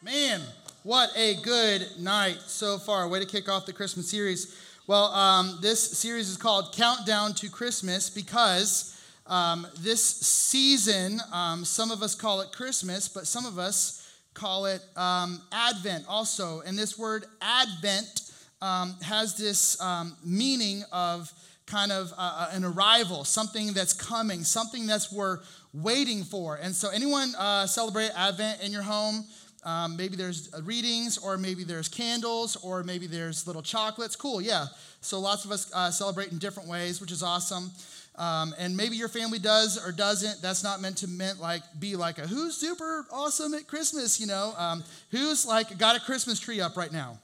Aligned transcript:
Man, 0.00 0.40
what 0.84 1.10
a 1.16 1.34
good 1.42 1.84
night 1.98 2.38
so 2.46 2.78
far. 2.78 3.08
Way 3.08 3.18
to 3.18 3.26
kick 3.26 3.48
off 3.48 3.66
the 3.66 3.72
Christmas 3.72 4.08
series. 4.08 4.56
Well, 4.86 5.06
um, 5.06 5.58
this 5.60 5.98
series 5.98 6.28
is 6.28 6.36
called 6.36 6.72
Countdown 6.72 7.34
to 7.34 7.50
Christmas 7.50 8.08
because 8.08 8.96
um, 9.26 9.66
this 9.80 10.04
season, 10.04 11.20
um, 11.32 11.64
some 11.64 11.90
of 11.90 12.04
us 12.04 12.14
call 12.14 12.42
it 12.42 12.52
Christmas, 12.52 13.08
but 13.08 13.26
some 13.26 13.44
of 13.44 13.58
us 13.58 14.08
call 14.34 14.66
it 14.66 14.82
um, 14.94 15.42
Advent 15.50 16.04
also. 16.08 16.60
And 16.60 16.78
this 16.78 16.96
word 16.96 17.24
Advent 17.42 18.30
um, 18.62 18.94
has 19.02 19.36
this 19.36 19.80
um, 19.80 20.16
meaning 20.24 20.84
of 20.92 21.32
kind 21.66 21.90
of 21.90 22.12
uh, 22.12 22.14
uh, 22.18 22.50
an 22.52 22.64
arrival, 22.64 23.24
something 23.24 23.72
that's 23.72 23.94
coming, 23.94 24.44
something 24.44 24.86
that's 24.86 25.12
we're 25.12 25.40
waiting 25.74 26.22
for. 26.22 26.54
And 26.56 26.72
so, 26.72 26.88
anyone 26.90 27.34
uh, 27.36 27.66
celebrate 27.66 28.10
Advent 28.16 28.62
in 28.62 28.70
your 28.70 28.82
home? 28.82 29.24
Um, 29.64 29.96
maybe 29.96 30.16
there's 30.16 30.50
readings, 30.62 31.18
or 31.18 31.36
maybe 31.36 31.64
there's 31.64 31.88
candles, 31.88 32.56
or 32.56 32.82
maybe 32.84 33.06
there's 33.06 33.46
little 33.46 33.62
chocolates. 33.62 34.16
Cool, 34.16 34.40
yeah. 34.40 34.66
So 35.00 35.18
lots 35.18 35.44
of 35.44 35.50
us 35.50 35.70
uh, 35.74 35.90
celebrate 35.90 36.30
in 36.32 36.38
different 36.38 36.68
ways, 36.68 37.00
which 37.00 37.12
is 37.12 37.22
awesome. 37.22 37.70
Um, 38.16 38.54
and 38.58 38.76
maybe 38.76 38.96
your 38.96 39.08
family 39.08 39.38
does 39.38 39.78
or 39.84 39.92
doesn't. 39.92 40.42
That's 40.42 40.64
not 40.64 40.80
meant 40.80 40.98
to 40.98 41.08
meant 41.08 41.40
like 41.40 41.62
be 41.78 41.94
like 41.94 42.18
a 42.18 42.26
who's 42.26 42.56
super 42.56 43.06
awesome 43.12 43.54
at 43.54 43.68
Christmas, 43.68 44.20
you 44.20 44.26
know? 44.26 44.54
Um, 44.58 44.82
who's 45.10 45.46
like 45.46 45.78
got 45.78 45.96
a 45.96 46.00
Christmas 46.00 46.40
tree 46.40 46.60
up 46.60 46.76
right 46.76 46.92
now? 46.92 47.18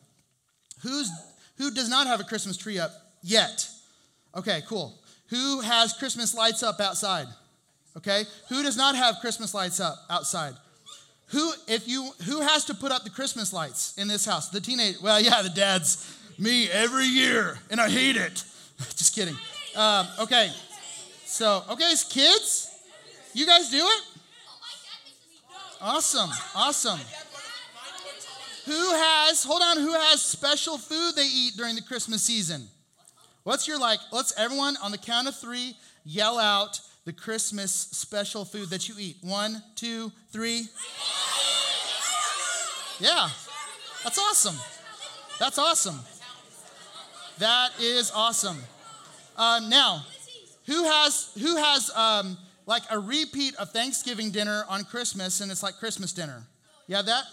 Who's 0.83 1.11
who 1.59 1.73
does 1.73 1.89
not 1.89 2.07
have 2.07 2.21
a 2.21 2.25
Christmas 2.25 2.57
tree 2.57 2.79
up 2.79 2.93
yet? 3.23 3.69
Okay, 4.37 4.63
cool. 4.69 4.97
Who 5.31 5.61
has 5.61 5.93
Christmas 5.93 6.35
lights 6.35 6.63
up 6.63 6.81
outside? 6.81 7.27
Okay. 7.97 8.25
Who 8.49 8.63
does 8.63 8.77
not 8.77 8.95
have 8.95 9.17
Christmas 9.21 9.55
lights 9.55 9.81
up 9.81 9.97
outside? 10.11 10.55
Who, 11.29 11.53
if 11.67 11.89
you, 11.89 12.11
who 12.27 12.41
has 12.41 12.65
to 12.67 12.75
put 12.75 12.93
up 12.93 13.05
the 13.05 13.11
Christmas 13.11 13.53
lights 13.53 13.97
in 13.99 14.09
this 14.09 14.25
house? 14.25 14.51
The 14.51 14.61
teenage, 14.61 14.97
well, 15.03 15.21
yeah, 15.21 15.43
the 15.43 15.49
dads. 15.49 16.21
Me 16.39 16.69
every 16.71 17.07
year, 17.07 17.59
and 17.71 17.81
I 17.81 17.89
hate 17.89 18.17
it. 18.17 18.45
Just 18.97 19.15
kidding. 19.15 19.37
Um, 19.77 20.07
okay. 20.21 20.51
So, 21.25 21.63
okay, 21.71 21.93
kids, 22.11 22.71
you 23.33 23.47
guys 23.47 23.71
do 23.71 23.79
it? 23.79 24.03
Awesome. 25.81 26.31
Awesome. 26.55 27.01
Who 28.67 28.73
has, 28.73 29.45
hold 29.45 29.63
on, 29.63 29.77
who 29.77 29.93
has 29.93 30.23
special 30.23 30.79
food 30.79 31.13
they 31.17 31.27
eat 31.27 31.55
during 31.57 31.75
the 31.75 31.83
Christmas 31.83 32.23
season? 32.23 32.67
What's 33.43 33.69
your 33.69 33.79
like, 33.79 34.01
let's 34.11 34.33
everyone 34.39 34.77
on 34.83 34.91
the 34.91 34.99
count 34.99 35.29
of 35.29 35.37
three 35.37 35.77
yell 36.05 36.39
out 36.39 36.81
the 37.05 37.13
Christmas 37.13 37.73
special 37.73 38.45
food 38.45 38.71
that 38.71 38.89
you 38.89 38.95
eat. 38.99 39.17
One, 39.23 39.63
two, 39.77 40.11
three. 40.31 40.69
Yeah, 43.01 43.29
that's 44.03 44.19
awesome. 44.19 44.57
That's 45.39 45.59
awesome. 45.59 45.99
That 47.39 47.71
is 47.81 48.13
awesome. 48.15 48.59
Uh, 49.37 49.61
now, 49.69 50.05
who 50.67 50.85
has 50.85 51.31
who 51.41 51.57
has 51.57 51.91
um, 51.95 52.39
like 52.67 52.83
a 52.91 52.99
repeat 52.99 53.57
of 53.57 53.71
Thanksgiving 53.71 54.31
dinner 54.31 54.65
on 54.69 54.85
Christmas 54.85 55.41
and 55.41 55.51
it's 55.51 55.63
like 55.63 55.79
Christmas 55.79 56.13
dinner? 56.13 56.45
Have 56.91 57.07
that? 57.07 57.25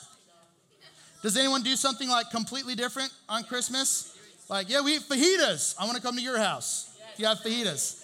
Does 1.22 1.38
anyone 1.38 1.62
do 1.62 1.76
something 1.76 2.10
like 2.10 2.32
completely 2.32 2.74
different 2.74 3.12
on 3.30 3.44
Christmas? 3.44 4.18
Like, 4.50 4.70
yeah, 4.70 4.82
we 4.82 4.96
eat 4.96 5.04
fajitas. 5.04 5.76
I 5.80 5.86
want 5.86 5.96
to 5.96 6.02
come 6.02 6.16
to 6.16 6.22
your 6.22 6.40
house. 6.40 6.98
You 7.18 7.28
have 7.28 7.40
fajitas. 7.40 8.01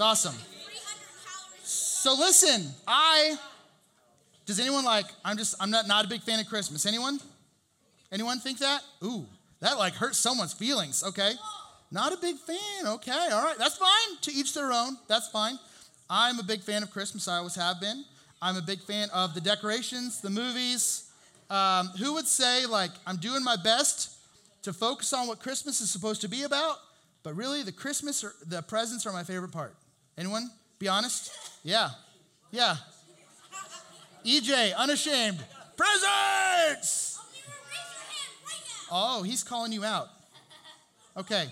It's 0.00 0.06
awesome. 0.06 0.34
So 1.62 2.14
listen, 2.14 2.72
I 2.88 3.36
does 4.46 4.58
anyone 4.58 4.82
like 4.82 5.04
I'm 5.22 5.36
just 5.36 5.56
I'm 5.60 5.70
not 5.70 5.86
not 5.86 6.06
a 6.06 6.08
big 6.08 6.22
fan 6.22 6.40
of 6.40 6.46
Christmas. 6.46 6.86
Anyone? 6.86 7.20
Anyone 8.10 8.38
think 8.38 8.60
that? 8.60 8.80
Ooh, 9.04 9.26
that 9.60 9.76
like 9.76 9.92
hurts 9.92 10.16
someone's 10.16 10.54
feelings. 10.54 11.04
Okay. 11.04 11.32
Not 11.92 12.14
a 12.14 12.16
big 12.16 12.36
fan. 12.36 12.86
Okay. 12.86 13.28
All 13.30 13.44
right. 13.44 13.58
That's 13.58 13.76
fine. 13.76 14.16
To 14.22 14.32
each 14.32 14.54
their 14.54 14.72
own. 14.72 14.96
That's 15.06 15.28
fine. 15.28 15.58
I'm 16.08 16.38
a 16.38 16.44
big 16.44 16.62
fan 16.62 16.82
of 16.82 16.90
Christmas. 16.90 17.28
I 17.28 17.36
always 17.36 17.56
have 17.56 17.78
been. 17.78 18.06
I'm 18.40 18.56
a 18.56 18.62
big 18.62 18.80
fan 18.80 19.08
of 19.12 19.34
the 19.34 19.40
decorations, 19.42 20.22
the 20.22 20.30
movies. 20.30 21.10
Um, 21.50 21.88
who 21.98 22.14
would 22.14 22.26
say, 22.26 22.64
like, 22.64 22.92
I'm 23.06 23.18
doing 23.18 23.44
my 23.44 23.56
best 23.62 24.16
to 24.62 24.72
focus 24.72 25.12
on 25.12 25.26
what 25.26 25.40
Christmas 25.40 25.82
is 25.82 25.90
supposed 25.90 26.22
to 26.22 26.28
be 26.28 26.44
about, 26.44 26.78
but 27.22 27.36
really 27.36 27.62
the 27.62 27.72
Christmas 27.72 28.24
or 28.24 28.32
the 28.46 28.62
presents 28.62 29.04
are 29.04 29.12
my 29.12 29.24
favorite 29.24 29.52
part? 29.52 29.74
Anyone? 30.20 30.50
Be 30.78 30.86
honest? 30.86 31.32
Yeah. 31.64 31.88
Yeah. 32.50 32.76
EJ, 34.22 34.76
unashamed. 34.76 35.42
Presents! 35.78 37.18
Oh, 38.92 39.22
he's 39.22 39.42
calling 39.42 39.72
you 39.72 39.82
out. 39.82 40.08
Okay. 41.16 41.46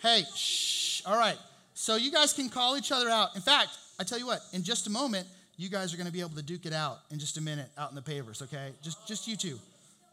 Hey, 0.00 0.22
shh. 0.34 1.02
All 1.04 1.18
right. 1.18 1.36
So 1.74 1.96
you 1.96 2.10
guys 2.10 2.32
can 2.32 2.48
call 2.48 2.78
each 2.78 2.92
other 2.92 3.10
out. 3.10 3.36
In 3.36 3.42
fact, 3.42 3.76
I 4.00 4.04
tell 4.04 4.18
you 4.18 4.26
what, 4.26 4.40
in 4.54 4.62
just 4.62 4.86
a 4.86 4.90
moment, 4.90 5.26
you 5.58 5.68
guys 5.68 5.92
are 5.92 5.98
going 5.98 6.06
to 6.06 6.12
be 6.12 6.20
able 6.20 6.30
to 6.30 6.42
duke 6.42 6.64
it 6.64 6.72
out 6.72 7.00
in 7.10 7.18
just 7.18 7.36
a 7.36 7.42
minute 7.42 7.68
out 7.76 7.90
in 7.90 7.94
the 7.94 8.00
pavers, 8.02 8.40
okay? 8.40 8.70
Just 8.82 9.06
just 9.06 9.28
you 9.28 9.36
two. 9.36 9.58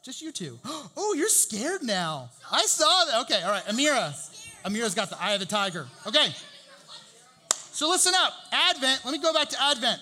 Just 0.03 0.21
you 0.21 0.33
two. 0.33 0.59
Oh, 0.97 1.13
you're 1.13 1.29
scared 1.29 1.83
now. 1.83 2.29
I 2.51 2.63
saw 2.65 3.05
that. 3.05 3.21
Okay, 3.21 3.41
all 3.41 3.51
right. 3.51 3.63
Amira. 3.65 4.11
Amira's 4.65 4.95
got 4.95 5.09
the 5.09 5.21
eye 5.21 5.31
of 5.33 5.39
the 5.39 5.45
tiger. 5.45 5.87
Okay. 6.05 6.33
So 7.81 7.89
listen 7.89 8.13
up. 8.15 8.33
Advent, 8.51 9.03
let 9.03 9.11
me 9.11 9.17
go 9.17 9.33
back 9.33 9.49
to 9.49 9.57
Advent. 9.59 9.99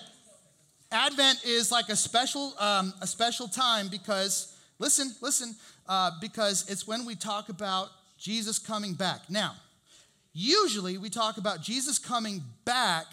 Advent 0.92 1.42
is 1.46 1.72
like 1.72 1.88
a 1.88 1.96
special, 1.96 2.52
um, 2.58 2.92
a 3.00 3.06
special 3.06 3.48
time 3.48 3.88
because, 3.88 4.54
listen, 4.78 5.14
listen, 5.22 5.56
uh, 5.88 6.10
because 6.20 6.68
it's 6.68 6.86
when 6.86 7.06
we 7.06 7.14
talk 7.14 7.48
about 7.48 7.88
Jesus 8.18 8.58
coming 8.58 8.92
back. 8.92 9.20
Now, 9.30 9.54
usually 10.34 10.98
we 10.98 11.08
talk 11.08 11.38
about 11.38 11.62
Jesus 11.62 11.98
coming 11.98 12.42
back 12.66 13.06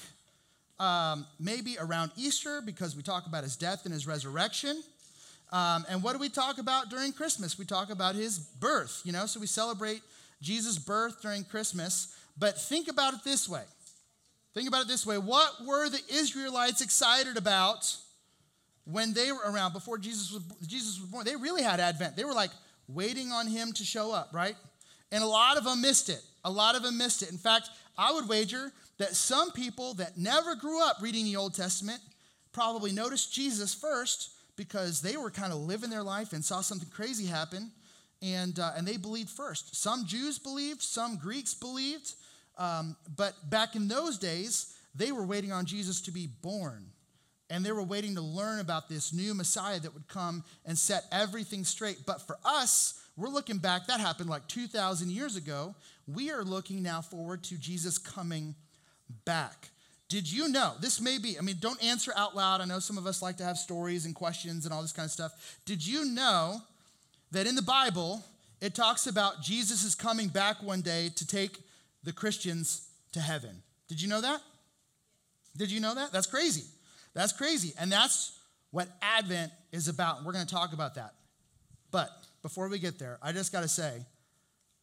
um, 0.81 1.25
maybe 1.39 1.77
around 1.79 2.11
Easter 2.17 2.59
because 2.59 2.93
we 2.93 3.01
talk 3.01 3.25
about 3.25 3.45
his 3.45 3.55
death 3.55 3.85
and 3.85 3.93
his 3.93 4.05
resurrection. 4.05 4.83
Um, 5.53 5.85
and 5.87 6.03
what 6.03 6.11
do 6.11 6.19
we 6.19 6.27
talk 6.27 6.57
about 6.57 6.89
during 6.89 7.13
Christmas? 7.13 7.57
We 7.57 7.63
talk 7.63 7.89
about 7.89 8.15
his 8.15 8.37
birth, 8.37 9.01
you 9.05 9.13
know, 9.13 9.27
so 9.27 9.39
we 9.39 9.47
celebrate 9.47 10.01
Jesus' 10.41 10.77
birth 10.77 11.21
during 11.21 11.45
Christmas. 11.45 12.13
But 12.37 12.59
think 12.59 12.89
about 12.89 13.13
it 13.13 13.23
this 13.23 13.47
way 13.47 13.63
Think 14.57 14.69
about 14.69 14.81
it 14.81 14.87
this 14.87 15.05
way 15.05 15.19
what 15.19 15.63
were 15.67 15.87
the 15.87 16.01
Israelites 16.11 16.81
excited 16.81 17.37
about 17.37 17.95
when 18.85 19.13
they 19.13 19.31
were 19.31 19.43
around 19.45 19.71
before 19.71 19.99
Jesus 19.99 20.33
was, 20.33 20.41
Jesus 20.65 20.99
was 20.99 21.07
born? 21.07 21.25
They 21.25 21.35
really 21.35 21.61
had 21.61 21.79
Advent. 21.79 22.15
They 22.15 22.23
were 22.23 22.33
like 22.33 22.49
waiting 22.87 23.31
on 23.31 23.45
him 23.45 23.71
to 23.73 23.83
show 23.83 24.11
up, 24.11 24.29
right? 24.33 24.55
And 25.11 25.23
a 25.23 25.27
lot 25.27 25.57
of 25.57 25.63
them 25.63 25.79
missed 25.79 26.09
it. 26.09 26.23
A 26.43 26.49
lot 26.49 26.75
of 26.75 26.81
them 26.81 26.97
missed 26.97 27.21
it. 27.21 27.29
In 27.29 27.37
fact, 27.37 27.69
I 27.99 28.11
would 28.11 28.27
wager 28.27 28.71
that 28.97 29.15
some 29.15 29.51
people 29.51 29.93
that 29.93 30.17
never 30.17 30.55
grew 30.55 30.83
up 30.83 30.97
reading 31.01 31.25
the 31.25 31.35
Old 31.35 31.53
Testament 31.53 32.01
probably 32.51 32.91
noticed 32.91 33.31
Jesus 33.31 33.75
first 33.75 34.31
because 34.55 35.01
they 35.01 35.17
were 35.17 35.29
kind 35.29 35.53
of 35.53 35.59
living 35.59 35.91
their 35.91 36.01
life 36.01 36.33
and 36.33 36.43
saw 36.43 36.61
something 36.61 36.89
crazy 36.89 37.27
happen 37.27 37.71
and, 38.23 38.57
uh, 38.57 38.71
and 38.75 38.87
they 38.87 38.97
believed 38.97 39.29
first. 39.29 39.75
Some 39.75 40.07
Jews 40.07 40.39
believed, 40.39 40.81
some 40.81 41.17
Greeks 41.17 41.53
believed, 41.53 42.13
um, 42.57 42.95
but 43.15 43.33
back 43.49 43.75
in 43.75 43.87
those 43.87 44.17
days, 44.17 44.73
they 44.95 45.11
were 45.11 45.25
waiting 45.25 45.51
on 45.51 45.65
Jesus 45.65 46.01
to 46.01 46.11
be 46.11 46.27
born. 46.41 46.87
And 47.49 47.65
they 47.65 47.71
were 47.71 47.83
waiting 47.83 48.15
to 48.15 48.21
learn 48.21 48.59
about 48.59 48.89
this 48.89 49.13
new 49.13 49.33
Messiah 49.33 49.79
that 49.79 49.93
would 49.93 50.07
come 50.07 50.43
and 50.65 50.77
set 50.77 51.05
everything 51.11 51.63
straight. 51.63 51.99
But 52.05 52.21
for 52.21 52.37
us, 52.43 53.01
we're 53.15 53.29
looking 53.29 53.57
back, 53.57 53.87
that 53.87 53.99
happened 53.99 54.29
like 54.29 54.47
2,000 54.47 55.09
years 55.11 55.35
ago. 55.35 55.73
We 56.07 56.29
are 56.31 56.43
looking 56.43 56.83
now 56.83 57.01
forward 57.01 57.43
to 57.45 57.57
Jesus 57.57 57.97
coming 57.97 58.53
back. 59.23 59.69
Did 60.09 60.31
you 60.31 60.49
know? 60.49 60.73
This 60.79 61.01
may 61.01 61.17
be, 61.17 61.37
I 61.37 61.41
mean, 61.41 61.57
don't 61.59 61.81
answer 61.83 62.11
out 62.15 62.35
loud. 62.35 62.61
I 62.61 62.65
know 62.65 62.79
some 62.79 62.97
of 62.97 63.05
us 63.07 63.21
like 63.21 63.37
to 63.37 63.43
have 63.43 63.57
stories 63.57 64.05
and 64.05 64.15
questions 64.15 64.65
and 64.65 64.73
all 64.73 64.81
this 64.81 64.93
kind 64.93 65.05
of 65.05 65.11
stuff. 65.11 65.59
Did 65.65 65.85
you 65.85 66.05
know 66.05 66.61
that 67.31 67.47
in 67.47 67.55
the 67.55 67.61
Bible, 67.61 68.23
it 68.61 68.73
talks 68.73 69.07
about 69.07 69.41
Jesus 69.41 69.83
is 69.83 69.95
coming 69.95 70.27
back 70.27 70.61
one 70.63 70.81
day 70.81 71.09
to 71.15 71.27
take 71.27 71.59
the 72.07 72.13
Christians 72.13 72.87
to 73.11 73.19
heaven. 73.19 73.61
Did 73.89 74.01
you 74.01 74.07
know 74.07 74.21
that? 74.21 74.39
Did 75.57 75.69
you 75.69 75.81
know 75.81 75.93
that? 75.93 76.13
That's 76.13 76.25
crazy. 76.25 76.63
That's 77.13 77.33
crazy. 77.33 77.73
And 77.77 77.91
that's 77.91 78.39
what 78.71 78.87
Advent 79.01 79.51
is 79.73 79.89
about. 79.89 80.23
We're 80.23 80.31
going 80.31 80.45
to 80.45 80.53
talk 80.53 80.71
about 80.71 80.95
that. 80.95 81.15
But 81.91 82.09
before 82.41 82.69
we 82.69 82.79
get 82.79 82.97
there, 82.97 83.19
I 83.21 83.33
just 83.33 83.51
got 83.51 83.63
to 83.63 83.67
say, 83.67 84.05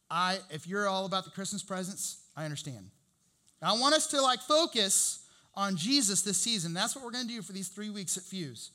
I 0.07 0.37
if 0.51 0.67
you're 0.67 0.87
all 0.87 1.07
about 1.07 1.23
the 1.23 1.31
Christmas 1.31 1.63
presents, 1.63 2.21
I 2.37 2.45
understand. 2.45 2.91
I 3.59 3.73
want 3.73 3.95
us 3.95 4.05
to 4.07 4.21
like 4.21 4.41
focus 4.41 5.25
on 5.55 5.77
Jesus 5.77 6.21
this 6.21 6.37
season. 6.37 6.75
That's 6.75 6.95
what 6.95 7.03
we're 7.03 7.09
going 7.09 7.27
to 7.27 7.33
do 7.33 7.41
for 7.41 7.53
these 7.53 7.69
three 7.69 7.89
weeks 7.89 8.17
at 8.17 8.23
Fuse. 8.23 8.69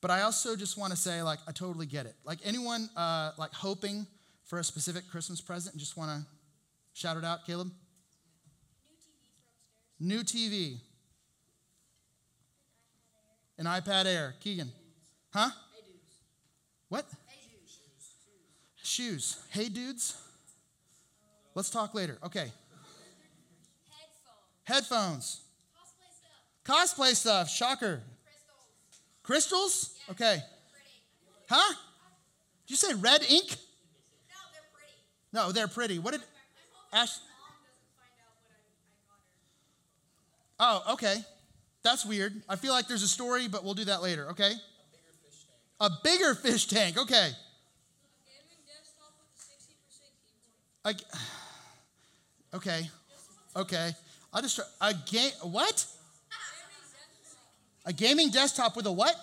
But 0.00 0.10
I 0.10 0.22
also 0.22 0.56
just 0.56 0.78
want 0.78 0.92
to 0.92 0.96
say, 0.96 1.20
like, 1.20 1.40
I 1.46 1.52
totally 1.52 1.84
get 1.84 2.06
it. 2.06 2.14
Like 2.24 2.38
anyone 2.42 2.88
uh, 2.96 3.32
like 3.36 3.52
hoping 3.52 4.06
for 4.46 4.60
a 4.60 4.64
specific 4.64 5.10
Christmas 5.10 5.42
present 5.42 5.74
and 5.74 5.80
just 5.80 5.98
want 5.98 6.10
to 6.10 6.26
Shout 6.96 7.18
it 7.18 7.26
out, 7.26 7.44
Caleb. 7.44 7.70
New 10.00 10.22
TV. 10.22 10.40
New 10.40 10.76
TV. 10.76 10.80
An 13.58 13.66
iPad 13.66 14.06
Air. 14.06 14.34
Keegan. 14.40 14.72
Huh? 15.30 15.50
What? 16.88 17.04
Shoes. 18.82 19.36
Hey, 19.50 19.68
dudes. 19.68 20.16
Let's 21.54 21.68
talk 21.68 21.94
later. 21.94 22.16
Okay. 22.24 22.50
Headphones. 24.64 25.42
Cosplay 26.64 27.14
stuff. 27.14 27.50
Shocker. 27.50 28.00
Crystals? 29.22 29.98
Okay. 30.12 30.38
Huh? 31.46 31.74
Did 32.66 32.70
you 32.70 32.76
say 32.76 32.94
red 32.94 33.20
ink? 33.28 33.48
No, 33.50 34.40
they're 34.54 34.62
pretty. 34.72 34.94
No, 35.34 35.52
they're 35.52 35.68
pretty. 35.68 35.98
What 35.98 36.12
did 36.12 36.22
Ash? 36.96 37.18
Oh, 40.58 40.82
okay. 40.94 41.16
That's 41.82 42.06
weird. 42.06 42.40
I 42.48 42.56
feel 42.56 42.72
like 42.72 42.88
there's 42.88 43.02
a 43.02 43.08
story, 43.08 43.48
but 43.48 43.62
we'll 43.62 43.74
do 43.74 43.84
that 43.84 44.02
later, 44.02 44.30
okay? 44.30 44.52
A 45.78 45.90
bigger 46.02 46.34
fish 46.34 46.66
tank, 46.66 46.96
okay. 46.96 47.32
A, 50.86 50.94
okay, 52.54 52.88
okay. 53.54 53.90
I'll 54.32 54.40
just 54.40 54.56
try. 54.56 54.64
A 54.80 54.94
game, 54.94 55.32
what? 55.42 55.86
A 57.84 57.92
gaming 57.92 58.30
desktop 58.30 58.74
with 58.74 58.86
a 58.86 58.92
what? 58.92 59.16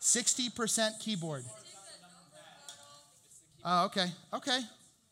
60% 0.00 1.00
keyboard. 1.00 1.44
Oh, 3.64 3.86
okay, 3.86 4.06
okay, 4.32 4.60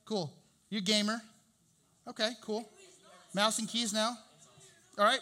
cool. 0.05 0.32
You 0.72 0.80
gamer. 0.80 1.20
Okay, 2.08 2.30
cool. 2.40 2.66
Mouse 3.34 3.58
and 3.58 3.69
keys 3.69 3.92
now. 3.92 4.16
All 4.96 5.04
right. 5.04 5.20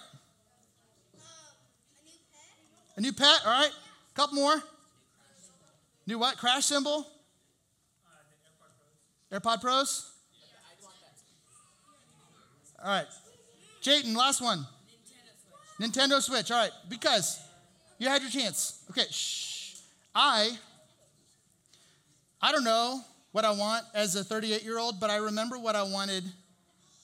A 2.96 3.00
new 3.00 3.12
pet, 3.12 3.40
all 3.44 3.50
right. 3.50 3.72
Couple 4.14 4.36
more. 4.36 4.62
New 6.06 6.20
what? 6.20 6.36
Crash 6.36 6.66
cymbal? 6.66 7.04
AirPod 9.32 9.60
Pros? 9.60 10.12
All 12.80 12.88
right. 12.88 13.06
Jayton, 13.82 14.14
last 14.14 14.40
one. 14.40 14.64
Nintendo 15.80 16.20
Switch. 16.22 16.52
All 16.52 16.58
right. 16.58 16.70
Because 16.88 17.40
you 17.98 18.06
had 18.06 18.22
your 18.22 18.30
chance. 18.30 18.84
Okay. 18.90 19.06
Shh. 19.10 19.78
I, 20.14 20.52
I 22.40 22.52
don't 22.52 22.62
know 22.62 23.00
what 23.32 23.44
I 23.44 23.50
want 23.52 23.84
as 23.94 24.16
a 24.16 24.24
38 24.24 24.62
year 24.62 24.78
old, 24.78 25.00
but 25.00 25.10
I 25.10 25.16
remember 25.16 25.58
what 25.58 25.76
I 25.76 25.82
wanted 25.82 26.24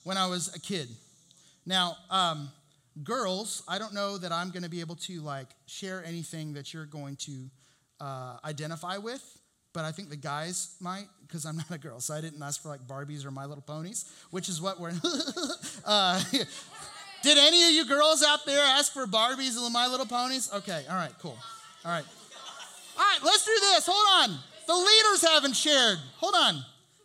when 0.03 0.17
I 0.17 0.27
was 0.27 0.53
a 0.55 0.59
kid. 0.59 0.89
Now, 1.65 1.97
um, 2.09 2.49
girls, 3.03 3.63
I 3.67 3.77
don't 3.77 3.93
know 3.93 4.17
that 4.17 4.31
I'm 4.31 4.49
going 4.49 4.63
to 4.63 4.69
be 4.69 4.79
able 4.79 4.95
to 4.95 5.21
like 5.21 5.47
share 5.65 6.03
anything 6.05 6.53
that 6.53 6.73
you're 6.73 6.85
going 6.85 7.15
to 7.17 7.49
uh, 7.99 8.37
identify 8.45 8.97
with, 8.97 9.23
but 9.73 9.85
I 9.85 9.91
think 9.91 10.09
the 10.09 10.15
guys 10.15 10.75
might 10.79 11.07
because 11.21 11.45
I'm 11.45 11.57
not 11.57 11.71
a 11.71 11.77
girl, 11.77 11.99
so 11.99 12.13
I 12.13 12.21
didn't 12.21 12.41
ask 12.41 12.61
for 12.61 12.69
like 12.69 12.87
Barbies 12.87 13.25
or 13.25 13.31
My 13.31 13.45
Little 13.45 13.63
Ponies, 13.63 14.09
which 14.31 14.49
is 14.49 14.61
what 14.61 14.79
we're. 14.79 14.93
uh, 15.85 16.21
did 17.23 17.37
any 17.37 17.63
of 17.65 17.71
you 17.71 17.85
girls 17.85 18.23
out 18.23 18.45
there 18.45 18.63
ask 18.63 18.93
for 18.93 19.05
Barbies 19.05 19.61
and 19.61 19.73
My 19.73 19.87
Little 19.87 20.05
Ponies? 20.05 20.49
Okay, 20.53 20.83
all 20.89 20.95
right, 20.95 21.13
cool. 21.21 21.37
All 21.85 21.91
right. 21.91 22.05
All 22.97 23.03
right, 23.03 23.19
let's 23.23 23.45
do 23.45 23.51
this. 23.59 23.85
Hold 23.85 24.31
on. 24.31 24.39
The 24.67 24.75
leaders 24.75 25.21
haven't 25.23 25.55
shared. 25.55 25.97
Hold 26.17 26.35
on. 26.35 26.63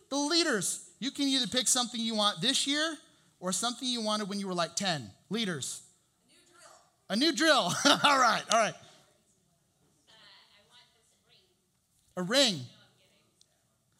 The 0.09 0.17
leaders, 0.17 0.89
you 0.99 1.11
can 1.11 1.27
either 1.27 1.47
pick 1.47 1.67
something 1.67 1.99
you 1.99 2.13
want 2.13 2.41
this 2.41 2.67
year 2.67 2.97
or 3.39 3.51
something 3.51 3.87
you 3.87 4.01
wanted 4.01 4.29
when 4.29 4.39
you 4.39 4.47
were 4.47 4.53
like 4.53 4.75
10. 4.75 5.09
Leaders. 5.29 5.81
A 7.09 7.15
new 7.15 7.33
drill. 7.33 7.67
A 7.67 7.89
new 7.89 7.95
drill. 7.95 7.99
all 8.03 8.19
right, 8.19 8.43
all 8.51 8.59
right. 8.59 8.73
A 12.17 12.21
ring. 12.21 12.59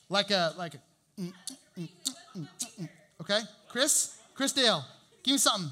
Like 0.09 0.29
a, 0.29 0.53
like 0.57 0.75
a, 0.75 1.21
mm, 1.21 1.33
mm, 1.79 1.89
mm, 2.37 2.89
okay? 3.21 3.39
Chris? 3.69 4.15
Chris 4.35 4.51
Dale, 4.51 4.83
give 5.23 5.33
me 5.33 5.37
something. 5.37 5.71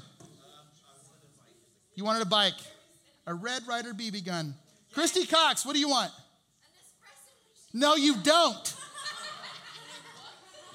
You 1.94 2.04
wanted 2.04 2.22
a 2.22 2.26
bike. 2.26 2.54
A 3.26 3.34
Red 3.34 3.62
Ryder 3.68 3.92
BB 3.92 4.24
gun. 4.24 4.54
Christy 4.92 5.26
Cox, 5.26 5.64
what 5.64 5.74
do 5.74 5.78
you 5.78 5.88
want? 5.88 6.10
No, 7.72 7.96
you 7.96 8.16
don't. 8.16 8.74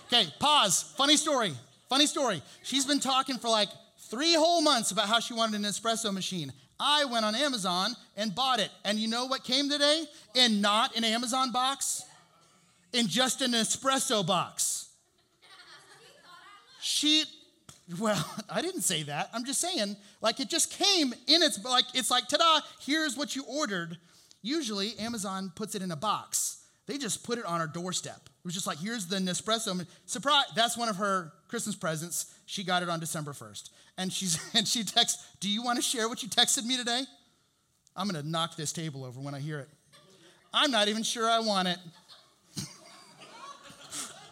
Okay, 0.07 0.31
pause. 0.39 0.83
Funny 0.97 1.17
story. 1.17 1.53
Funny 1.89 2.07
story. 2.07 2.41
She's 2.63 2.85
been 2.85 2.99
talking 2.99 3.38
for 3.38 3.49
like 3.49 3.69
three 4.09 4.33
whole 4.33 4.61
months 4.61 4.91
about 4.91 5.07
how 5.07 5.19
she 5.19 5.33
wanted 5.33 5.59
an 5.59 5.63
espresso 5.63 6.13
machine. 6.13 6.53
I 6.79 7.05
went 7.05 7.25
on 7.25 7.35
Amazon 7.35 7.95
and 8.15 8.33
bought 8.33 8.59
it. 8.59 8.69
And 8.85 8.99
you 8.99 9.07
know 9.07 9.25
what 9.25 9.44
came 9.44 9.69
today? 9.69 10.05
And 10.35 10.61
not 10.61 10.95
an 10.95 11.03
Amazon 11.03 11.51
box, 11.51 12.03
in 12.94 13.07
just 13.07 13.41
an 13.41 13.51
espresso 13.51 14.25
box. 14.25 14.89
She, 16.81 17.25
well, 18.00 18.23
I 18.50 18.61
didn't 18.61 18.81
say 18.81 19.03
that. 19.03 19.29
I'm 19.33 19.43
just 19.43 19.59
saying, 19.59 19.97
like, 20.21 20.39
it 20.39 20.50
just 20.50 20.71
came 20.71 21.13
in 21.27 21.43
its, 21.43 21.63
like, 21.63 21.85
it's 21.93 22.11
like, 22.11 22.27
ta 22.27 22.38
da, 22.38 22.61
here's 22.81 23.17
what 23.17 23.35
you 23.35 23.43
ordered. 23.43 23.97
Usually, 24.41 24.97
Amazon 25.00 25.51
puts 25.55 25.75
it 25.75 25.81
in 25.81 25.91
a 25.91 25.95
box. 25.95 26.56
They 26.88 26.98
just 26.98 27.24
put 27.24 27.38
it 27.38 27.45
on 27.45 27.60
our 27.60 27.68
doorstep. 27.68 28.22
It 28.25 28.45
was 28.45 28.54
just 28.54 28.66
like, 28.66 28.80
here's 28.80 29.07
the 29.07 29.18
Nespresso. 29.18 29.86
Surprise, 30.06 30.45
that's 30.56 30.78
one 30.78 30.88
of 30.88 30.95
her 30.95 31.34
Christmas 31.50 31.75
presents. 31.75 32.34
She 32.45 32.63
got 32.63 32.81
it 32.81 32.89
on 32.89 33.01
December 33.01 33.34
1st. 33.34 33.69
And, 33.98 34.12
she's, 34.12 34.39
and 34.56 34.68
she 34.68 34.84
texts, 34.84 35.28
Do 35.39 35.50
you 35.50 35.62
want 35.62 35.75
to 35.75 35.81
share 35.81 36.07
what 36.07 36.24
you 36.24 36.30
texted 36.30 36.66
me 36.66 36.78
today? 36.78 37.04
I'm 37.95 38.07
going 38.07 38.22
to 38.22 38.28
knock 38.28 38.56
this 38.56 38.72
table 38.72 39.04
over 39.04 39.19
when 39.19 39.36
I 39.36 39.39
hear 39.39 39.60
it. 39.60 39.69
I'm 40.54 40.72
not 40.72 40.88
even 40.88 41.04
sure 41.04 41.30
I 41.30 41.39
want 41.39 41.68
it. 41.68 41.78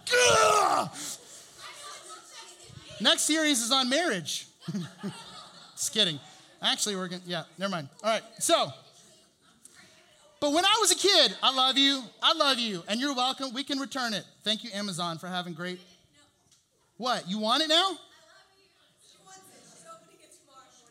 Next 3.01 3.23
series 3.23 3.61
is 3.61 3.71
on 3.71 3.89
marriage. 3.89 4.47
Just 5.75 5.93
kidding. 5.93 6.19
Actually, 6.61 6.95
we're 6.95 7.09
going 7.09 7.21
to, 7.21 7.27
yeah, 7.27 7.43
never 7.57 7.71
mind. 7.71 7.89
All 8.01 8.11
right, 8.11 8.23
so. 8.39 8.71
But 10.39 10.51
when 10.51 10.65
I 10.65 10.77
was 10.79 10.91
a 10.91 10.95
kid, 10.95 11.35
I 11.41 11.53
love 11.55 11.77
you, 11.77 12.03
I 12.21 12.33
love 12.33 12.59
you, 12.59 12.83
and 12.87 12.99
you're 12.99 13.15
welcome. 13.15 13.53
We 13.53 13.63
can 13.63 13.79
return 13.79 14.13
it. 14.13 14.23
Thank 14.43 14.63
you, 14.63 14.69
Amazon, 14.73 15.17
for 15.17 15.27
having 15.27 15.53
great. 15.53 15.79
What? 16.97 17.27
You 17.27 17.39
want 17.39 17.63
it 17.63 17.69
now? 17.69 17.97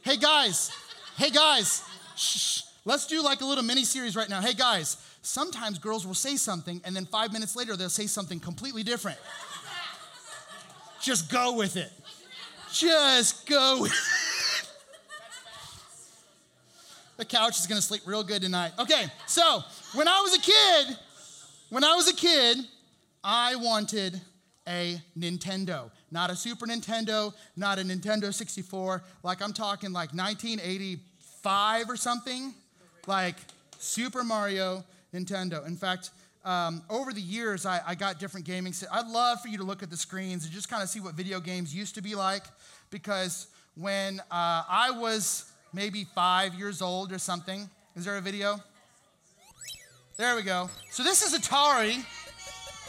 Hey 0.03 0.19
guys, 0.19 0.71
hey 1.17 1.31
guys, 1.31 1.83
shh, 2.15 2.61
let's 2.85 3.07
do 3.07 3.23
like 3.23 3.41
a 3.41 3.45
little 3.47 3.65
mini 3.65 3.85
series 3.85 4.15
right 4.15 4.29
now. 4.29 4.43
Hey 4.43 4.53
guys, 4.53 4.99
sometimes 5.23 5.79
girls 5.79 6.07
will 6.07 6.13
say 6.13 6.37
something 6.37 6.83
and 6.85 6.95
then 6.95 7.07
five 7.07 7.33
minutes 7.33 7.57
later 7.57 7.75
they'll 7.75 7.89
say 7.89 8.07
something 8.07 8.39
completely 8.39 8.83
different. 8.83 9.17
Just 11.01 11.33
go 11.33 11.57
with 11.57 11.79
it. 11.79 11.91
Just 12.71 13.47
go 13.47 13.79
with 13.81 13.93
it. 13.93 14.14
The 17.17 17.25
couch 17.25 17.59
is 17.59 17.67
gonna 17.67 17.83
sleep 17.83 18.03
real 18.07 18.25
good 18.25 18.43
tonight. 18.43 18.73
Okay, 18.79 19.07
so 19.27 19.63
when 19.95 20.09
I 20.09 20.21
was 20.21 20.35
a 20.35 20.41
kid, 20.41 20.99
when 21.71 21.85
I 21.85 21.95
was 21.95 22.09
a 22.09 22.15
kid, 22.15 22.59
I 23.23 23.55
wanted 23.57 24.21
a 24.67 25.01
Nintendo. 25.17 25.91
Not 26.11 26.31
a 26.31 26.37
Super 26.37 26.67
Nintendo, 26.67 27.33
not 27.57 27.79
a 27.79 27.83
Nintendo 27.83 28.33
64. 28.33 29.03
Like 29.23 29.43
I'm 29.43 29.53
talking 29.53 29.93
like 29.93 30.13
1985 30.13 31.91
or 31.91 31.97
something. 31.97 32.55
Like 33.07 33.37
Super 33.79 34.25
Mario 34.25 34.85
Nintendo. 35.13 35.67
In 35.67 35.77
fact, 35.77 36.11
um, 36.45 36.83
over 36.91 37.13
the 37.13 37.21
years, 37.21 37.65
I, 37.65 37.81
I 37.87 37.95
got 37.95 38.19
different 38.19 38.45
gaming. 38.45 38.75
I'd 38.93 39.09
love 39.09 39.41
for 39.41 39.49
you 39.49 39.59
to 39.59 39.65
look 39.65 39.83
at 39.83 39.91
the 39.91 39.97
screens 39.97 40.45
and 40.45 40.53
just 40.53 40.69
kind 40.69 40.83
of 40.83 40.89
see 40.89 41.01
what 41.01 41.15
video 41.15 41.41
games 41.41 41.75
used 41.75 41.95
to 41.95 42.03
be 42.03 42.15
like. 42.15 42.43
Because 42.91 43.47
when 43.75 44.21
uh, 44.21 44.63
I 44.69 44.91
was 44.95 45.51
maybe 45.75 46.05
five 46.15 46.55
years 46.55 46.81
old 46.81 47.13
or 47.13 47.19
something, 47.19 47.69
is 47.97 48.05
there 48.05 48.17
a 48.17 48.21
video? 48.21 48.61
There 50.17 50.37
we 50.37 50.43
go. 50.43 50.71
So 50.91 51.03
this 51.03 51.23
is 51.23 51.39
Atari. 51.39 52.05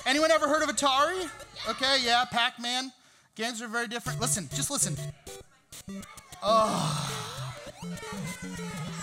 Anyone 0.06 0.30
ever 0.30 0.48
heard 0.48 0.62
of 0.62 0.70
Atari? 0.70 1.28
Okay, 1.68 1.98
yeah, 2.06 2.24
Pac 2.30 2.60
Man. 2.60 2.92
Games 3.36 3.62
are 3.62 3.68
very 3.68 3.88
different. 3.88 4.22
Listen, 4.22 4.48
just 4.54 4.70
listen. 4.70 4.96
Oh. 6.44 7.12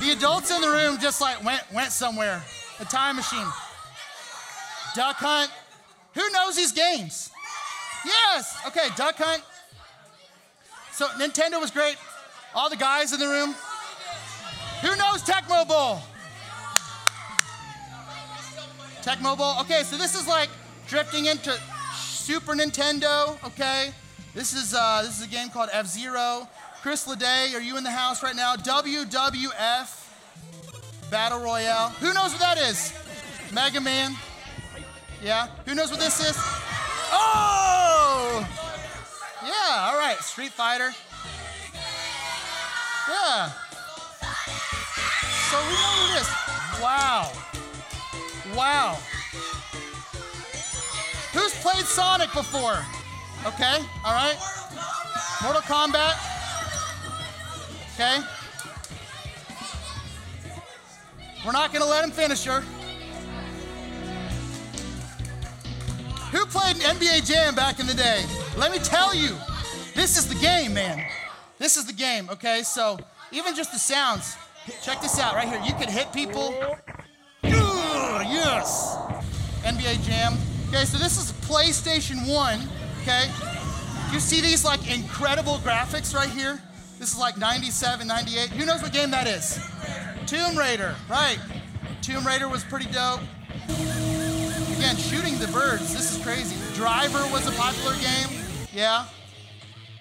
The 0.01 0.13
adults 0.13 0.51
in 0.51 0.61
the 0.61 0.69
room 0.69 0.99
just 1.01 1.21
like 1.21 1.45
went 1.45 1.63
went 1.73 1.91
somewhere. 1.91 2.43
A 2.81 2.85
time 2.85 3.17
machine. 3.17 3.47
Duck 4.95 5.17
Hunt. 5.17 5.51
Who 6.15 6.31
knows 6.31 6.57
these 6.57 6.73
games? 6.73 7.31
Yes. 8.05 8.57
Okay, 8.67 8.89
Duck 8.97 9.17
Hunt. 9.19 9.43
So 10.93 11.07
Nintendo 11.19 11.61
was 11.61 11.71
great. 11.71 11.97
All 12.55 12.71
the 12.71 12.77
guys 12.77 13.13
in 13.13 13.19
the 13.19 13.29
room. 13.29 13.55
Who 14.83 14.97
knows 14.97 15.23
Tecmo 15.23 15.67
Bowl? 15.67 16.01
Tecmo 19.03 19.39
Bowl. 19.39 19.61
Okay, 19.61 19.83
so 19.85 19.97
this 19.97 20.15
is 20.15 20.27
like 20.27 20.51
drifting 20.89 21.27
into 21.27 21.57
Super 21.95 22.55
Nintendo, 22.55 23.43
okay? 23.45 23.93
This 24.35 24.53
is, 24.53 24.75
uh, 24.75 25.03
this 25.05 25.19
is 25.21 25.25
a 25.25 25.29
game 25.29 25.51
called 25.51 25.71
F 25.73 25.87
Zero. 25.87 26.49
Chris 26.83 27.07
Leday, 27.07 27.55
are 27.55 27.61
you 27.61 27.77
in 27.77 27.85
the 27.85 27.91
house 27.93 28.25
right 28.25 28.35
now? 28.35 28.57
WWF 28.57 30.03
Battle 31.11 31.41
Royale. 31.41 31.91
Who 32.01 32.13
knows 32.13 32.33
what 32.33 32.41
that 32.41 32.59
is? 32.59 32.93
Mega 33.53 33.81
Man. 33.81 34.17
Yeah. 35.23 35.47
Who 35.67 35.77
knows 35.77 35.91
what 35.91 36.01
this 36.01 36.19
is? 36.21 36.37
Oh! 37.13 38.49
Yeah, 39.45 39.91
all 39.91 39.99
right. 39.99 40.17
Street 40.21 40.51
Fighter. 40.51 40.91
Yeah. 43.09 43.51
So 45.73 45.79
we 45.79 45.81
know 45.81 45.93
what 45.99 46.11
it 46.11 46.21
is. 46.21 46.29
Wow. 46.83 47.33
Wow. 48.55 48.99
Who's 51.33 51.55
played 51.63 51.85
Sonic 51.87 52.33
before? 52.33 52.85
Okay, 53.47 53.79
all 54.05 54.13
right. 54.13 54.37
Mortal 55.43 55.63
Kombat. 55.63 56.15
Okay. 57.95 58.21
We're 61.45 61.53
not 61.53 61.73
going 61.73 61.83
to 61.83 61.89
let 61.89 62.05
him 62.05 62.11
finish 62.11 62.45
her. 62.45 62.61
Who 66.31 66.47
played 66.47 66.77
NBA 66.77 67.27
Jam 67.27 67.55
back 67.55 67.81
in 67.81 67.87
the 67.87 67.95
day? 67.95 68.25
Let 68.57 68.71
me 68.71 68.79
tell 68.79 69.15
you, 69.15 69.37
this 69.95 70.17
is 70.17 70.29
the 70.29 70.37
game, 70.37 70.75
man. 70.75 71.05
This 71.59 71.77
is 71.77 71.85
the 71.85 71.93
game, 71.93 72.31
okay? 72.31 72.63
So 72.63 72.99
even 73.33 73.55
just 73.55 73.73
the 73.73 73.79
sounds. 73.79 74.37
Check 74.83 75.01
this 75.01 75.19
out 75.19 75.35
right 75.35 75.49
here. 75.49 75.61
You 75.65 75.75
can 75.75 75.89
hit 75.89 76.13
people. 76.13 76.55
Yes. 77.43 78.97
NBA 79.63 80.03
Jam. 80.05 80.35
Okay, 80.69 80.85
so 80.85 80.97
this 80.99 81.19
is 81.19 81.33
PlayStation 81.47 82.27
1, 82.29 82.69
okay? 83.03 83.31
You 84.13 84.21
see 84.21 84.41
these 84.41 84.65
like 84.65 84.91
incredible 84.91 85.59
graphics 85.59 86.15
right 86.15 86.31
here? 86.31 86.61
This 86.99 87.13
is 87.13 87.19
like 87.19 87.37
97, 87.37 88.07
98. 88.07 88.51
Who 88.51 88.65
knows 88.65 88.81
what 88.83 88.93
game 88.93 89.11
that 89.11 89.27
is? 89.27 89.59
Tomb 90.27 90.57
Raider, 90.57 90.95
right. 91.11 91.39
Tomb 92.01 92.27
Raider 92.27 92.49
was 92.49 92.65
pretty 92.65 92.87
dope. 92.87 93.21
Again, 93.69 94.97
shooting 94.97 95.39
the 95.39 95.49
birds, 95.53 95.93
this 95.93 96.17
is 96.17 96.23
crazy. 96.25 96.57
Driver 96.75 97.27
was 97.31 97.47
a 97.47 97.53
popular 97.53 97.95
game, 97.97 98.29
yeah. 98.73 99.07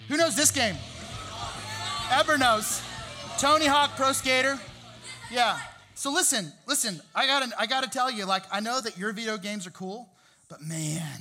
Who 0.08 0.18
knows 0.18 0.36
this 0.36 0.52
game? 0.52 0.78
Eber 2.12 2.38
knows. 2.38 2.82
Tony 3.42 3.66
Hawk 3.66 3.96
Pro 3.96 4.12
Skater, 4.12 4.60
yeah. 5.32 5.58
So 5.96 6.12
listen, 6.14 6.54
listen, 6.68 7.02
I 7.16 7.26
gotta, 7.26 7.52
I 7.58 7.66
gotta 7.66 7.90
tell 7.90 8.12
you, 8.12 8.28
like, 8.28 8.44
I 8.52 8.60
know 8.60 8.80
that 8.80 9.00
your 9.00 9.14
video 9.14 9.36
games 9.36 9.66
are 9.66 9.72
cool, 9.72 10.08
but 10.48 10.62
man, 10.62 11.20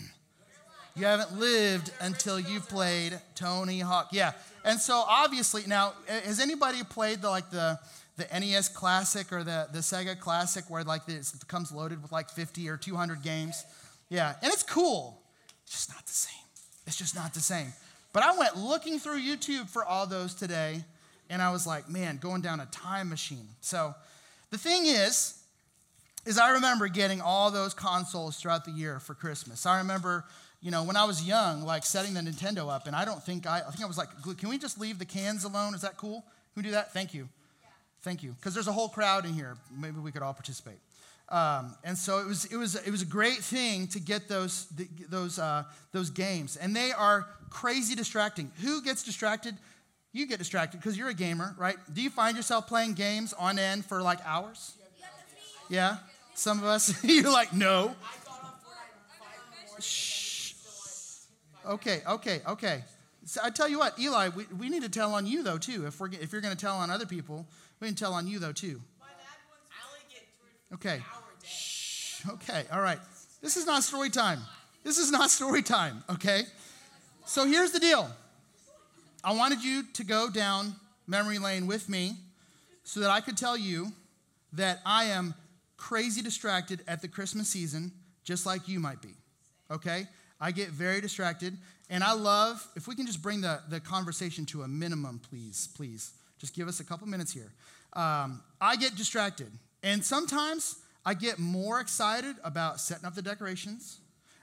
you 0.94 1.06
haven't 1.06 1.38
lived 1.38 1.90
until 1.98 2.38
you've 2.38 2.68
played 2.68 3.18
Tony 3.34 3.80
Hawk. 3.80 4.08
Yeah. 4.12 4.32
And 4.66 4.78
so 4.78 5.02
obviously, 5.08 5.62
now, 5.66 5.94
has 6.08 6.40
anybody 6.40 6.84
played 6.84 7.22
the 7.22 7.30
like 7.30 7.48
the 7.48 7.78
the 8.18 8.26
NES 8.38 8.68
Classic 8.68 9.32
or 9.32 9.42
the, 9.42 9.68
the 9.72 9.78
Sega 9.78 10.20
Classic 10.20 10.68
where 10.68 10.84
like 10.84 11.08
it 11.08 11.26
comes 11.48 11.72
loaded 11.72 12.02
with 12.02 12.12
like 12.12 12.28
50 12.28 12.68
or 12.68 12.76
200 12.76 13.22
games? 13.22 13.64
Yeah. 14.10 14.34
And 14.42 14.52
it's 14.52 14.62
cool. 14.62 15.22
It's 15.62 15.72
just 15.72 15.88
not 15.88 16.04
the 16.04 16.12
same. 16.12 16.44
It's 16.86 16.98
just 16.98 17.14
not 17.14 17.32
the 17.32 17.40
same. 17.40 17.72
But 18.12 18.24
I 18.24 18.36
went 18.36 18.58
looking 18.58 18.98
through 18.98 19.20
YouTube 19.20 19.70
for 19.70 19.86
all 19.86 20.06
those 20.06 20.34
today, 20.34 20.84
and 21.30 21.40
I 21.40 21.50
was 21.50 21.66
like, 21.66 21.88
man, 21.88 22.18
going 22.18 22.42
down 22.42 22.60
a 22.60 22.66
time 22.66 23.08
machine. 23.08 23.48
So 23.62 23.94
the 24.50 24.58
thing 24.58 24.84
is, 24.84 25.42
is 26.26 26.38
I 26.38 26.50
remember 26.50 26.88
getting 26.88 27.22
all 27.22 27.50
those 27.50 27.72
consoles 27.72 28.36
throughout 28.36 28.66
the 28.66 28.72
year 28.72 29.00
for 29.00 29.14
Christmas. 29.14 29.64
I 29.64 29.78
remember 29.78 30.26
you 30.62 30.70
know, 30.70 30.84
when 30.84 30.96
I 30.96 31.04
was 31.04 31.26
young, 31.26 31.62
like 31.62 31.84
setting 31.84 32.14
the 32.14 32.20
Nintendo 32.20 32.70
up, 32.70 32.86
and 32.86 32.94
I 32.94 33.04
don't 33.04 33.22
think 33.22 33.46
I, 33.46 33.58
I 33.66 33.70
think 33.70 33.82
I 33.82 33.86
was 33.86 33.96
like, 33.96 34.08
can 34.38 34.48
we 34.48 34.58
just 34.58 34.78
leave 34.78 34.98
the 34.98 35.06
cans 35.06 35.44
alone? 35.44 35.74
Is 35.74 35.80
that 35.80 35.96
cool? 35.96 36.20
Can 36.20 36.62
we 36.62 36.62
do 36.62 36.72
that? 36.72 36.92
Thank 36.92 37.14
you. 37.14 37.28
Yeah. 37.62 37.68
Thank 38.02 38.22
you. 38.22 38.32
Because 38.32 38.52
there's 38.52 38.68
a 38.68 38.72
whole 38.72 38.88
crowd 38.88 39.24
in 39.24 39.32
here. 39.32 39.56
Maybe 39.74 39.98
we 40.00 40.12
could 40.12 40.22
all 40.22 40.34
participate. 40.34 40.78
Um, 41.30 41.76
and 41.84 41.96
so 41.96 42.18
it 42.18 42.26
was, 42.26 42.44
it, 42.46 42.56
was, 42.56 42.74
it 42.74 42.90
was 42.90 43.02
a 43.02 43.06
great 43.06 43.38
thing 43.38 43.86
to 43.88 44.00
get 44.00 44.28
those, 44.28 44.66
those, 45.08 45.38
uh, 45.38 45.62
those 45.92 46.10
games. 46.10 46.56
And 46.56 46.74
they 46.74 46.90
are 46.90 47.26
crazy 47.48 47.94
distracting. 47.94 48.50
Who 48.62 48.82
gets 48.82 49.04
distracted? 49.04 49.54
You 50.12 50.26
get 50.26 50.38
distracted 50.38 50.78
because 50.78 50.98
you're 50.98 51.08
a 51.08 51.14
gamer, 51.14 51.54
right? 51.56 51.76
Do 51.92 52.02
you 52.02 52.10
find 52.10 52.36
yourself 52.36 52.66
playing 52.66 52.94
games 52.94 53.32
on 53.32 53.58
end 53.58 53.84
for 53.84 54.02
like 54.02 54.18
hours? 54.24 54.74
Yeah? 55.68 55.98
Some 56.34 56.58
of 56.58 56.64
us, 56.64 57.04
you're 57.04 57.30
like, 57.30 57.52
no. 57.52 57.94
Shh. 59.78 60.20
Okay, 61.66 62.02
okay, 62.06 62.40
okay. 62.48 62.82
So 63.24 63.40
I 63.44 63.50
tell 63.50 63.68
you 63.68 63.78
what, 63.78 63.98
Eli, 63.98 64.30
we, 64.30 64.46
we 64.58 64.68
need 64.68 64.82
to 64.82 64.88
tell 64.88 65.14
on 65.14 65.26
you 65.26 65.42
though 65.42 65.58
too. 65.58 65.86
If 65.86 66.00
we're 66.00 66.08
if 66.08 66.32
you're 66.32 66.40
going 66.40 66.56
to 66.56 66.60
tell 66.60 66.76
on 66.76 66.90
other 66.90 67.06
people, 67.06 67.46
we 67.78 67.86
can 67.86 67.94
tell 67.94 68.12
on 68.12 68.26
you 68.26 68.38
though 68.38 68.52
too. 68.52 68.80
Okay. 70.74 71.00
Shh. 71.44 72.26
Okay. 72.28 72.64
All 72.72 72.80
right. 72.80 72.98
This 73.40 73.56
is 73.56 73.66
not 73.66 73.82
story 73.82 74.10
time. 74.10 74.40
This 74.82 74.98
is 74.98 75.12
not 75.12 75.30
story 75.30 75.62
time. 75.62 76.02
Okay. 76.10 76.42
So 77.26 77.46
here's 77.46 77.70
the 77.70 77.80
deal. 77.80 78.10
I 79.22 79.32
wanted 79.32 79.62
you 79.62 79.84
to 79.94 80.04
go 80.04 80.30
down 80.30 80.74
memory 81.06 81.38
lane 81.38 81.66
with 81.66 81.88
me, 81.88 82.16
so 82.84 83.00
that 83.00 83.10
I 83.10 83.20
could 83.20 83.36
tell 83.36 83.56
you 83.56 83.92
that 84.54 84.80
I 84.84 85.04
am 85.04 85.34
crazy 85.76 86.22
distracted 86.22 86.82
at 86.88 87.02
the 87.02 87.08
Christmas 87.08 87.48
season, 87.48 87.92
just 88.24 88.46
like 88.46 88.68
you 88.68 88.80
might 88.80 89.00
be. 89.00 89.14
Okay. 89.70 90.06
I 90.40 90.50
get 90.52 90.70
very 90.70 91.00
distracted. 91.00 91.56
And 91.90 92.02
I 92.02 92.12
love, 92.12 92.66
if 92.76 92.88
we 92.88 92.94
can 92.94 93.06
just 93.06 93.20
bring 93.20 93.40
the, 93.42 93.60
the 93.68 93.80
conversation 93.80 94.46
to 94.46 94.62
a 94.62 94.68
minimum, 94.68 95.20
please, 95.28 95.68
please. 95.74 96.12
Just 96.38 96.54
give 96.54 96.68
us 96.68 96.80
a 96.80 96.84
couple 96.84 97.06
minutes 97.06 97.32
here. 97.32 97.52
Um, 97.92 98.42
I 98.60 98.76
get 98.76 98.96
distracted. 98.96 99.48
And 99.82 100.04
sometimes 100.04 100.76
I 101.04 101.14
get 101.14 101.38
more 101.38 101.80
excited 101.80 102.36
about 102.42 102.80
setting 102.80 103.04
up 103.04 103.14
the 103.14 103.22
decorations 103.22 103.98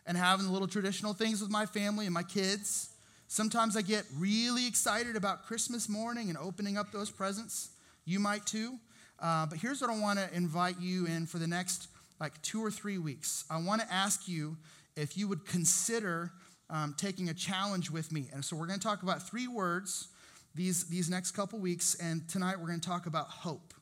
and 0.06 0.18
having 0.18 0.46
the 0.46 0.52
little 0.52 0.68
traditional 0.68 1.14
things 1.14 1.42
with 1.42 1.50
my 1.50 1.66
family 1.66 2.06
and 2.06 2.14
my 2.14 2.24
kids. 2.24 2.90
Sometimes 3.30 3.76
I 3.76 3.82
get 3.82 4.06
really 4.18 4.68
excited 4.68 5.18
about 5.18 5.46
Christmas 5.46 5.90
morning 5.90 6.30
and 6.30 6.38
opening 6.38 6.78
up 6.78 6.94
those 6.94 7.12
presents. 7.12 7.72
You 8.06 8.20
might 8.20 8.46
too. 8.46 8.80
Uh, 9.20 9.46
but 9.46 9.58
here's 9.58 9.82
what 9.82 9.90
I 9.90 10.00
want 10.00 10.18
to 10.18 10.34
invite 10.34 10.80
you 10.80 11.06
in 11.08 11.26
for 11.26 11.38
the 11.38 11.48
next 11.48 11.90
like 12.22 12.42
two 12.42 12.64
or 12.64 12.72
three 12.72 12.98
weeks. 12.98 13.44
I 13.50 13.62
want 13.62 13.82
to 13.82 13.94
ask 13.94 14.30
you 14.30 14.56
if 14.96 15.18
you 15.18 15.28
would 15.28 15.46
consider 15.46 16.32
um, 16.70 16.96
taking 16.98 17.28
a 17.28 17.34
challenge 17.34 17.92
with 17.92 18.14
me. 18.14 18.30
And 18.34 18.44
so 18.44 18.56
we're 18.56 18.66
going 18.66 18.80
to 18.80 18.88
talk 18.88 19.04
about 19.04 19.28
three 19.28 19.48
words 19.48 20.08
these, 20.56 20.86
these 20.86 21.10
next 21.10 21.32
couple 21.32 21.60
weeks. 21.60 21.96
And 21.96 22.28
tonight 22.30 22.60
we're 22.60 22.68
going 22.68 22.80
to 22.80 22.88
talk 22.90 23.08
about 23.08 23.28
hope. 23.28 23.74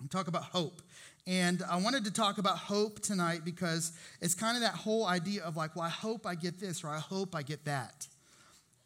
we 0.00 0.06
talk 0.06 0.28
about 0.28 0.44
hope. 0.44 0.82
And 1.26 1.62
I 1.68 1.76
wanted 1.76 2.04
to 2.04 2.12
talk 2.12 2.38
about 2.38 2.58
hope 2.58 3.00
tonight 3.00 3.40
because 3.44 3.92
it's 4.20 4.34
kind 4.34 4.56
of 4.56 4.62
that 4.62 4.74
whole 4.74 5.06
idea 5.06 5.42
of 5.42 5.56
like, 5.56 5.74
well, 5.74 5.84
I 5.84 5.90
hope 5.90 6.26
I 6.26 6.36
get 6.36 6.60
this 6.60 6.84
or 6.84 6.88
I 6.88 6.98
hope 7.00 7.34
I 7.34 7.42
get 7.42 7.64
that. 7.64 8.06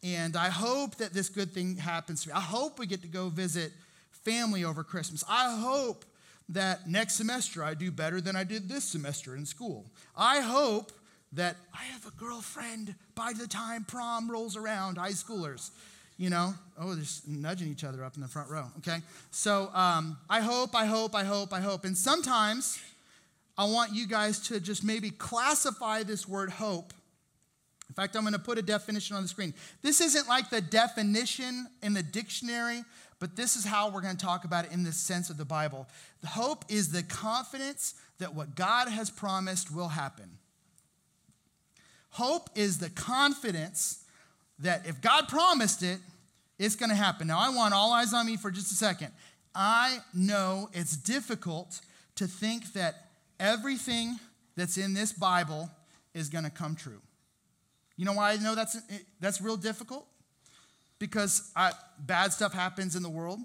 And 0.03 0.35
I 0.35 0.49
hope 0.49 0.95
that 0.97 1.13
this 1.13 1.29
good 1.29 1.51
thing 1.51 1.75
happens 1.75 2.23
to 2.23 2.29
me. 2.29 2.33
I 2.35 2.41
hope 2.41 2.79
we 2.79 2.85
get 2.85 3.01
to 3.01 3.07
go 3.07 3.29
visit 3.29 3.71
family 4.23 4.63
over 4.63 4.83
Christmas. 4.83 5.23
I 5.27 5.55
hope 5.55 6.05
that 6.49 6.87
next 6.87 7.15
semester 7.15 7.63
I 7.63 7.73
do 7.73 7.91
better 7.91 8.21
than 8.21 8.35
I 8.35 8.43
did 8.43 8.69
this 8.69 8.83
semester 8.83 9.35
in 9.35 9.45
school. 9.45 9.85
I 10.15 10.39
hope 10.39 10.91
that 11.33 11.57
I 11.73 11.83
have 11.85 12.05
a 12.05 12.11
girlfriend 12.11 12.95
by 13.15 13.33
the 13.33 13.47
time 13.47 13.83
prom 13.85 14.29
rolls 14.29 14.55
around, 14.55 14.97
high 14.97 15.11
schoolers. 15.11 15.71
You 16.17 16.29
know, 16.29 16.53
oh, 16.79 16.93
they're 16.93 17.03
just 17.03 17.27
nudging 17.27 17.67
each 17.67 17.83
other 17.83 18.03
up 18.03 18.15
in 18.15 18.21
the 18.21 18.27
front 18.27 18.49
row, 18.49 18.65
okay? 18.79 18.99
So 19.29 19.69
um, 19.73 20.17
I 20.29 20.41
hope, 20.41 20.75
I 20.75 20.85
hope, 20.85 21.13
I 21.13 21.23
hope, 21.23 21.53
I 21.53 21.59
hope. 21.59 21.85
And 21.85 21.95
sometimes 21.95 22.79
I 23.57 23.65
want 23.65 23.93
you 23.93 24.07
guys 24.07 24.39
to 24.47 24.59
just 24.59 24.83
maybe 24.83 25.11
classify 25.11 26.03
this 26.03 26.27
word 26.27 26.49
hope. 26.49 26.93
Fact, 27.97 28.15
I'm 28.15 28.21
going 28.21 28.33
to 28.33 28.39
put 28.39 28.59
a 28.59 28.61
definition 28.61 29.15
on 29.15 29.23
the 29.23 29.27
screen. 29.27 29.55
This 29.81 30.01
isn't 30.01 30.29
like 30.29 30.51
the 30.51 30.61
definition 30.61 31.65
in 31.81 31.95
the 31.95 32.03
dictionary, 32.03 32.83
but 33.17 33.35
this 33.35 33.55
is 33.55 33.65
how 33.65 33.89
we're 33.89 34.01
going 34.01 34.15
to 34.15 34.23
talk 34.23 34.45
about 34.45 34.65
it 34.65 34.71
in 34.71 34.83
the 34.83 34.91
sense 34.91 35.31
of 35.31 35.37
the 35.37 35.45
Bible. 35.45 35.87
The 36.21 36.27
hope 36.27 36.63
is 36.69 36.91
the 36.91 37.01
confidence 37.01 37.95
that 38.19 38.35
what 38.35 38.53
God 38.53 38.87
has 38.87 39.09
promised 39.09 39.75
will 39.75 39.87
happen. 39.87 40.29
Hope 42.11 42.51
is 42.53 42.77
the 42.77 42.91
confidence 42.91 44.03
that 44.59 44.85
if 44.85 45.01
God 45.01 45.27
promised 45.27 45.81
it, 45.81 45.97
it's 46.59 46.75
going 46.75 46.91
to 46.91 46.95
happen. 46.95 47.25
Now, 47.25 47.39
I 47.39 47.49
want 47.49 47.73
all 47.73 47.91
eyes 47.93 48.13
on 48.13 48.27
me 48.27 48.37
for 48.37 48.51
just 48.51 48.71
a 48.71 48.75
second. 48.75 49.11
I 49.55 49.97
know 50.13 50.69
it's 50.71 50.95
difficult 50.95 51.81
to 52.17 52.27
think 52.27 52.73
that 52.73 53.07
everything 53.39 54.19
that's 54.55 54.77
in 54.77 54.93
this 54.93 55.13
Bible 55.13 55.71
is 56.13 56.29
going 56.29 56.43
to 56.43 56.51
come 56.51 56.75
true. 56.75 57.01
You 57.97 58.05
know 58.05 58.13
why 58.13 58.31
I 58.31 58.37
know 58.37 58.55
that's, 58.55 58.77
that's 59.19 59.41
real 59.41 59.57
difficult? 59.57 60.07
Because 60.99 61.51
I, 61.55 61.73
bad 61.99 62.31
stuff 62.31 62.53
happens 62.53 62.95
in 62.95 63.03
the 63.03 63.09
world. 63.09 63.39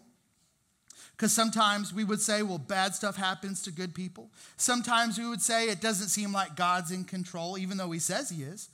Because 1.16 1.32
sometimes 1.32 1.92
we 1.92 2.04
would 2.04 2.20
say, 2.20 2.42
well, 2.42 2.58
bad 2.58 2.94
stuff 2.94 3.16
happens 3.16 3.62
to 3.62 3.70
good 3.70 3.94
people. 3.94 4.30
Sometimes 4.56 5.18
we 5.18 5.26
would 5.26 5.42
say 5.42 5.68
it 5.68 5.80
doesn't 5.80 6.08
seem 6.08 6.32
like 6.32 6.56
God's 6.56 6.90
in 6.90 7.04
control, 7.04 7.58
even 7.58 7.76
though 7.76 7.90
he 7.90 7.98
says 7.98 8.30
he 8.30 8.42
is. 8.42 8.68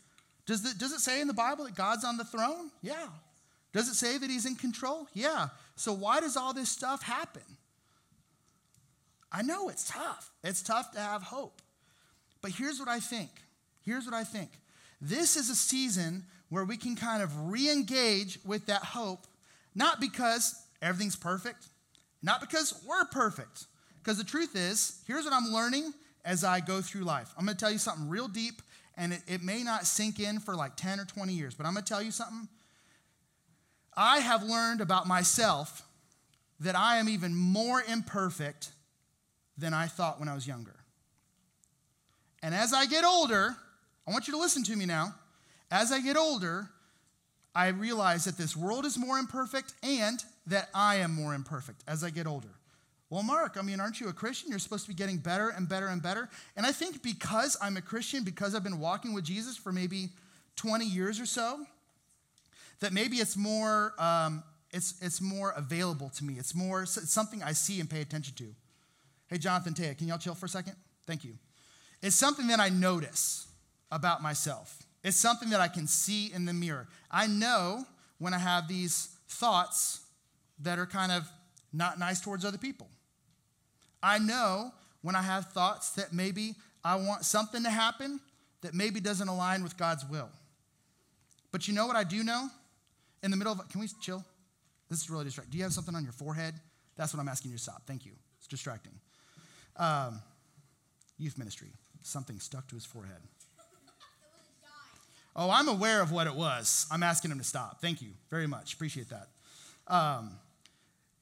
Does, 0.47 0.63
the, 0.63 0.73
does 0.79 0.93
it 0.93 1.01
say 1.01 1.21
in 1.21 1.29
the 1.29 1.35
Bible 1.35 1.65
that 1.65 1.75
God's 1.75 2.05
on 2.05 2.17
the 2.17 2.25
throne? 2.25 2.71
Yeah. 2.83 3.07
Does 3.73 3.89
it 3.89 3.95
say 3.95 4.19
that 4.19 4.31
he's 4.31 4.47
in 4.47 4.55
control? 4.55 5.09
Yeah. 5.13 5.49
So 5.77 5.93
why 5.93 6.21
does 6.21 6.37
all 6.37 6.55
this 6.55 6.71
stuff 6.71 7.03
happen? 7.03 7.43
I 9.31 9.43
know 9.43 9.69
it's 9.69 9.89
tough. 9.89 10.31
It's 10.43 10.63
tough 10.63 10.93
to 10.93 11.01
have 11.01 11.23
hope. 11.23 11.61
But 12.41 12.53
here's 12.53 12.79
what 12.79 12.89
I 12.89 12.99
think. 12.99 13.31
Here's 13.85 14.07
what 14.07 14.15
I 14.15 14.25
think. 14.25 14.51
This 15.01 15.37
is 15.37 15.51
a 15.51 15.55
season 15.55 16.25
where 16.49 16.65
we 16.65 16.77
can 16.77 16.97
kind 16.97 17.23
of 17.23 17.51
re 17.51 17.71
engage 17.71 18.39
with 18.45 18.67
that 18.67 18.83
hope, 18.83 19.27
not 19.75 20.01
because 20.01 20.61
everything's 20.83 21.17
perfect, 21.17 21.67
not 22.23 22.41
because 22.41 22.83
we're 22.87 23.05
perfect. 23.07 23.67
Because 24.03 24.19
the 24.19 24.25
truth 24.25 24.57
is, 24.57 25.03
here's 25.07 25.25
what 25.25 25.35
I'm 25.35 25.53
learning 25.53 25.93
as 26.25 26.45
I 26.45 26.61
go 26.61 26.81
through 26.81 27.03
life. 27.03 27.33
I'm 27.37 27.45
going 27.45 27.57
to 27.57 27.61
tell 27.61 27.71
you 27.71 27.79
something 27.79 28.09
real 28.09 28.29
deep, 28.29 28.63
and 28.97 29.13
it, 29.13 29.23
it 29.27 29.43
may 29.43 29.63
not 29.63 29.87
sink 29.87 30.19
in 30.19 30.41
for 30.41 30.55
like 30.55 30.77
10 30.77 31.01
or 31.01 31.05
20 31.05 31.33
years, 31.33 31.55
but 31.55 31.67
I'm 31.67 31.75
going 31.75 31.85
to 31.85 31.89
tell 31.89 32.03
you 32.03 32.11
something. 32.11 32.49
I 33.97 34.19
have 34.21 34.43
learned 34.43 34.81
about 34.81 35.07
myself 35.07 35.83
that 36.61 36.77
I 36.77 36.97
am 36.97 37.09
even 37.09 37.35
more 37.35 37.83
imperfect 37.83 38.71
than 39.57 39.75
I 39.75 39.87
thought 39.87 40.19
when 40.19 40.29
I 40.29 40.35
was 40.35 40.47
younger. 40.47 40.77
And 42.43 42.55
as 42.55 42.73
I 42.73 42.87
get 42.87 43.05
older, 43.05 43.57
I 44.09 44.11
want 44.11 44.27
you 44.27 44.33
to 44.33 44.41
listen 44.41 44.65
to 44.65 44.77
me 44.77 44.87
now. 44.87 45.15
As 45.71 45.93
I 45.93 46.01
get 46.01 46.17
older, 46.17 46.71
I 47.55 47.69
realize 47.69 48.25
that 48.25 48.39
this 48.39 48.57
world 48.57 48.87
is 48.87 48.97
more 48.97 49.19
imperfect 49.19 49.75
and 49.83 50.25
that 50.47 50.71
I 50.75 50.97
am 50.97 51.15
more 51.15 51.35
imperfect 51.35 51.85
as 51.87 52.03
I 52.03 52.09
get 52.09 52.27
older. 52.27 52.49
Well, 53.11 53.23
Mark, 53.23 53.57
I 53.59 53.63
mean, 53.63 53.81
aren't 53.81 54.01
you 54.01 54.09
a 54.09 54.13
Christian? 54.15 54.49
You're 54.49 54.61
supposed 54.61 54.85
to 54.85 54.89
be 54.89 54.95
getting 54.95 55.19
better 55.19 55.51
and 55.51 55.69
better 55.69 55.89
and 55.89 56.03
better. 56.03 56.31
And 56.57 56.65
I 56.65 56.73
think 56.73 57.03
because 57.03 57.59
I'm 57.61 57.77
a 57.77 57.83
Christian, 57.83 58.25
because 58.25 58.55
I've 58.55 58.63
been 58.63 58.81
walking 58.81 59.13
with 59.13 59.25
Jesus 59.25 59.59
for 59.59 59.73
maybe 59.73 60.09
20 60.57 60.87
years 60.87 61.21
or 61.21 61.27
so, 61.27 61.67
that 62.81 62.95
maybe 62.95 63.17
it's 63.17 63.37
more, 63.37 63.93
um, 63.99 64.43
it's, 64.71 64.95
it's 65.03 65.21
more 65.21 65.53
available 65.55 66.09
to 66.11 66.25
me. 66.25 66.35
It's 66.39 66.55
more 66.55 66.85
it's 66.85 67.11
something 67.11 67.43
I 67.43 67.53
see 67.53 67.79
and 67.79 67.91
pay 67.91 68.01
attention 68.01 68.35
to. 68.37 68.55
Hey, 69.29 69.37
Jonathan 69.37 69.75
Taya, 69.75 69.97
can 69.99 70.09
y'all 70.09 70.17
chill 70.17 70.35
for 70.35 70.47
a 70.47 70.51
second? 70.51 70.77
Thank 71.07 71.25
you. 71.25 71.35
It's 72.01 72.17
something 72.17 72.47
that 72.47 72.61
I 72.61 72.71
notice 72.71 73.48
about 73.91 74.23
myself. 74.23 74.83
It's 75.03 75.17
something 75.17 75.51
that 75.51 75.61
I 75.61 75.69
can 75.69 75.87
see 75.87 76.33
in 76.33 76.45
the 76.45 76.53
mirror. 76.53 76.89
I 77.11 77.27
know 77.27 77.85
when 78.19 78.35
I 78.35 78.39
have 78.39 78.69
these 78.69 79.17
thoughts 79.29 80.01
that 80.61 80.79
are 80.79 80.87
kind 80.87 81.13
of 81.13 81.29
not 81.73 81.99
nice 81.99 82.21
towards 82.21 82.45
other 82.45 82.59
people. 82.59 82.89
I 84.03 84.19
know 84.19 84.73
when 85.03 85.15
I 85.15 85.23
have 85.23 85.53
thoughts 85.53 85.91
that 85.91 86.13
maybe 86.13 86.55
I 86.85 86.97
want 86.97 87.25
something 87.25 87.63
to 87.63 87.71
happen 87.71 88.21
that 88.63 88.75
maybe 88.75 89.01
doesn't 89.01 89.29
align 89.29 89.63
with 89.63 89.77
God's 89.77 90.05
will. 90.05 90.31
But 91.53 91.69
you 91.69 91.75
know 91.75 91.87
what 91.87 91.97
I 91.97 92.05
do 92.05 92.23
know? 92.23 92.49
In 93.23 93.31
the 93.31 93.37
middle 93.37 93.53
of, 93.53 93.69
can 93.69 93.81
we 93.81 93.89
chill? 94.01 94.25
This 94.89 95.01
is 95.01 95.11
really 95.11 95.25
distracting. 95.25 95.53
Do 95.53 95.59
you 95.59 95.65
have 95.65 95.73
something 95.73 95.95
on 95.95 96.03
your 96.03 96.13
forehead? 96.13 96.55
That's 96.97 97.15
what 97.15 97.21
I'm 97.21 97.29
asking 97.29 97.51
you 97.51 97.57
to 97.57 97.63
stop. 97.63 97.83
Thank 97.87 98.07
you. 98.07 98.13
It's 98.39 98.47
distracting. 98.47 98.93
Um, 99.77 100.21
youth 101.19 101.39
ministry. 101.39 101.69
Something 102.03 102.41
stuck 102.41 102.69
to 102.69 102.75
his 102.75 102.85
forehead. 102.85 103.21
Oh, 105.37 105.51
I'm 105.51 105.69
aware 105.69 106.03
of 106.03 106.11
what 106.11 106.27
it 106.27 106.35
was. 106.35 106.87
I'm 106.91 107.03
asking 107.03 107.31
him 107.31 107.39
to 107.39 107.45
stop. 107.45 107.81
Thank 107.81 108.03
you 108.03 108.09
very 108.31 108.47
much. 108.47 108.75
Appreciate 108.75 109.09
that. 109.11 109.29
Um, 109.87 110.33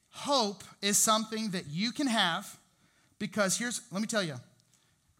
hope 0.09 0.63
is 0.81 0.97
something 0.97 1.51
that 1.51 1.67
you 1.69 1.91
can 1.91 2.07
have 2.07 2.57
because 3.19 3.57
here's, 3.57 3.81
let 3.91 4.01
me 4.01 4.07
tell 4.07 4.23
you, 4.23 4.35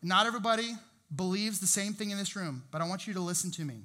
not 0.01 0.25
everybody 0.25 0.75
believes 1.15 1.59
the 1.59 1.67
same 1.67 1.93
thing 1.93 2.11
in 2.11 2.17
this 2.17 2.35
room, 2.35 2.63
but 2.71 2.81
I 2.81 2.87
want 2.87 3.07
you 3.07 3.13
to 3.13 3.19
listen 3.19 3.51
to 3.51 3.65
me. 3.65 3.81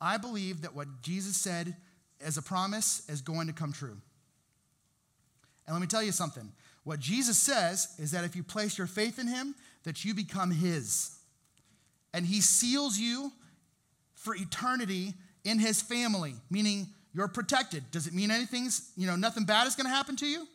I 0.00 0.16
believe 0.16 0.62
that 0.62 0.74
what 0.74 0.88
Jesus 1.02 1.36
said 1.36 1.76
as 2.24 2.36
a 2.36 2.42
promise 2.42 3.08
is 3.08 3.20
going 3.20 3.46
to 3.46 3.52
come 3.52 3.72
true. 3.72 3.96
And 5.66 5.74
let 5.74 5.80
me 5.80 5.86
tell 5.86 6.02
you 6.02 6.12
something. 6.12 6.52
What 6.84 7.00
Jesus 7.00 7.38
says 7.38 7.94
is 7.98 8.10
that 8.12 8.24
if 8.24 8.34
you 8.34 8.42
place 8.42 8.78
your 8.78 8.86
faith 8.86 9.18
in 9.18 9.28
him, 9.28 9.54
that 9.84 10.04
you 10.04 10.14
become 10.14 10.50
his. 10.50 11.18
And 12.12 12.26
he 12.26 12.40
seals 12.40 12.98
you 12.98 13.32
for 14.20 14.34
eternity 14.34 15.14
in 15.44 15.58
his 15.58 15.80
family, 15.80 16.34
meaning 16.50 16.88
you're 17.14 17.26
protected. 17.26 17.90
Does 17.90 18.06
it 18.06 18.12
mean 18.12 18.30
anything's, 18.30 18.92
you 18.96 19.06
know, 19.06 19.16
nothing 19.16 19.44
bad 19.44 19.66
is 19.66 19.74
going 19.74 19.86
to 19.86 19.92
happen 19.92 20.14
to 20.16 20.26
you? 20.26 20.46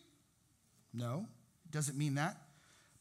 No, 0.94 1.26
it 1.66 1.72
doesn't 1.72 1.98
mean 1.98 2.16
that. 2.16 2.38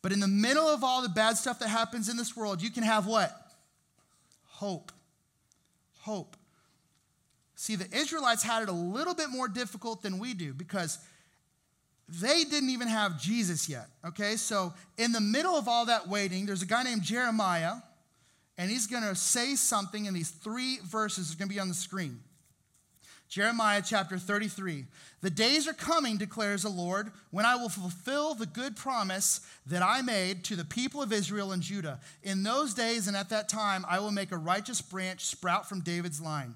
But 0.00 0.12
in 0.12 0.20
the 0.20 0.28
middle 0.28 0.66
of 0.66 0.82
all 0.82 1.02
the 1.02 1.08
bad 1.08 1.36
stuff 1.36 1.58
that 1.60 1.68
happens 1.68 2.08
in 2.08 2.16
this 2.16 2.36
world, 2.36 2.62
you 2.62 2.70
can 2.70 2.82
have 2.82 3.06
what? 3.06 3.30
Hope. 4.46 4.90
Hope. 6.00 6.36
See, 7.54 7.76
the 7.76 7.86
Israelites 7.96 8.42
had 8.42 8.62
it 8.62 8.68
a 8.68 8.72
little 8.72 9.14
bit 9.14 9.30
more 9.30 9.48
difficult 9.48 10.02
than 10.02 10.18
we 10.18 10.34
do 10.34 10.52
because 10.52 10.98
they 12.08 12.44
didn't 12.44 12.70
even 12.70 12.88
have 12.88 13.20
Jesus 13.20 13.68
yet. 13.68 13.86
Okay, 14.04 14.36
so 14.36 14.74
in 14.98 15.12
the 15.12 15.20
middle 15.20 15.54
of 15.54 15.68
all 15.68 15.86
that 15.86 16.08
waiting, 16.08 16.46
there's 16.46 16.62
a 16.62 16.66
guy 16.66 16.82
named 16.82 17.02
Jeremiah, 17.02 17.74
and 18.56 18.70
he's 18.70 18.86
going 18.86 19.02
to 19.02 19.14
say 19.14 19.56
something 19.56 20.06
in 20.06 20.14
these 20.14 20.30
three 20.30 20.78
verses. 20.84 21.26
It's 21.26 21.34
going 21.34 21.48
to 21.48 21.54
be 21.54 21.60
on 21.60 21.68
the 21.68 21.74
screen. 21.74 22.20
Jeremiah 23.28 23.82
chapter 23.84 24.16
33. 24.16 24.84
The 25.20 25.30
days 25.30 25.66
are 25.66 25.72
coming, 25.72 26.18
declares 26.18 26.62
the 26.62 26.68
Lord, 26.68 27.10
when 27.30 27.44
I 27.44 27.56
will 27.56 27.68
fulfill 27.68 28.34
the 28.34 28.46
good 28.46 28.76
promise 28.76 29.40
that 29.66 29.82
I 29.82 30.02
made 30.02 30.44
to 30.44 30.56
the 30.56 30.64
people 30.64 31.02
of 31.02 31.12
Israel 31.12 31.50
and 31.50 31.62
Judah. 31.62 31.98
In 32.22 32.44
those 32.44 32.74
days 32.74 33.08
and 33.08 33.16
at 33.16 33.30
that 33.30 33.48
time, 33.48 33.84
I 33.88 33.98
will 33.98 34.12
make 34.12 34.30
a 34.30 34.36
righteous 34.36 34.80
branch 34.80 35.24
sprout 35.24 35.68
from 35.68 35.80
David's 35.80 36.20
line. 36.20 36.54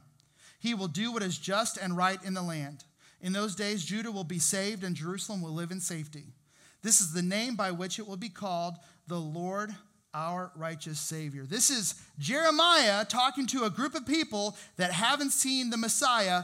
He 0.60 0.74
will 0.74 0.88
do 0.88 1.10
what 1.10 1.22
is 1.22 1.38
just 1.38 1.78
and 1.78 1.96
right 1.96 2.22
in 2.22 2.34
the 2.34 2.42
land. 2.42 2.84
In 3.20 3.32
those 3.32 3.56
days, 3.56 3.84
Judah 3.84 4.12
will 4.12 4.22
be 4.22 4.38
saved 4.38 4.84
and 4.84 4.94
Jerusalem 4.94 5.42
will 5.42 5.54
live 5.54 5.72
in 5.72 5.80
safety. 5.80 6.26
This 6.82 7.00
is 7.00 7.12
the 7.12 7.22
name 7.22 7.56
by 7.56 7.72
which 7.72 7.98
it 7.98 8.06
will 8.06 8.16
be 8.16 8.28
called 8.28 8.74
the 9.08 9.18
Lord 9.18 9.74
our 10.14 10.50
righteous 10.56 10.98
Savior. 10.98 11.44
This 11.44 11.70
is 11.70 11.94
Jeremiah 12.18 13.04
talking 13.04 13.46
to 13.48 13.64
a 13.64 13.70
group 13.70 13.94
of 13.94 14.06
people 14.06 14.56
that 14.76 14.92
haven't 14.92 15.30
seen 15.30 15.70
the 15.70 15.76
Messiah 15.76 16.42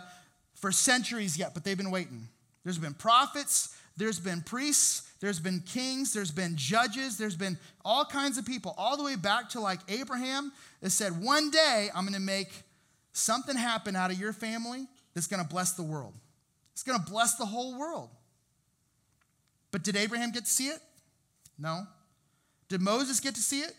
for 0.54 0.70
centuries 0.70 1.38
yet, 1.38 1.54
but 1.54 1.64
they've 1.64 1.76
been 1.76 1.90
waiting. 1.90 2.28
There's 2.62 2.78
been 2.78 2.94
prophets, 2.94 3.76
there's 3.96 4.18
been 4.18 4.42
priests, 4.42 5.10
there's 5.20 5.40
been 5.40 5.60
kings, 5.60 6.12
there's 6.12 6.30
been 6.30 6.56
judges, 6.56 7.16
there's 7.16 7.36
been 7.36 7.58
all 7.84 8.04
kinds 8.04 8.38
of 8.38 8.46
people, 8.46 8.74
all 8.76 8.96
the 8.96 9.04
way 9.04 9.16
back 9.16 9.50
to 9.50 9.60
like 9.60 9.80
Abraham 9.88 10.52
that 10.80 10.90
said, 10.90 11.22
One 11.22 11.50
day 11.50 11.88
I'm 11.94 12.04
going 12.04 12.14
to 12.14 12.20
make 12.20 12.48
something 13.12 13.56
happen 13.56 13.96
out 13.96 14.10
of 14.10 14.18
your 14.18 14.32
family 14.32 14.86
that's 15.14 15.26
going 15.26 15.42
to 15.42 15.48
bless 15.48 15.72
the 15.72 15.82
world. 15.82 16.14
It's 16.72 16.82
going 16.82 16.98
to 16.98 17.10
bless 17.10 17.36
the 17.36 17.46
whole 17.46 17.78
world. 17.78 18.10
But 19.70 19.82
did 19.82 19.96
Abraham 19.96 20.32
get 20.32 20.44
to 20.44 20.50
see 20.50 20.68
it? 20.68 20.80
No. 21.58 21.86
Did 22.68 22.80
Moses 22.80 23.20
get 23.20 23.34
to 23.34 23.40
see 23.40 23.60
it? 23.60 23.74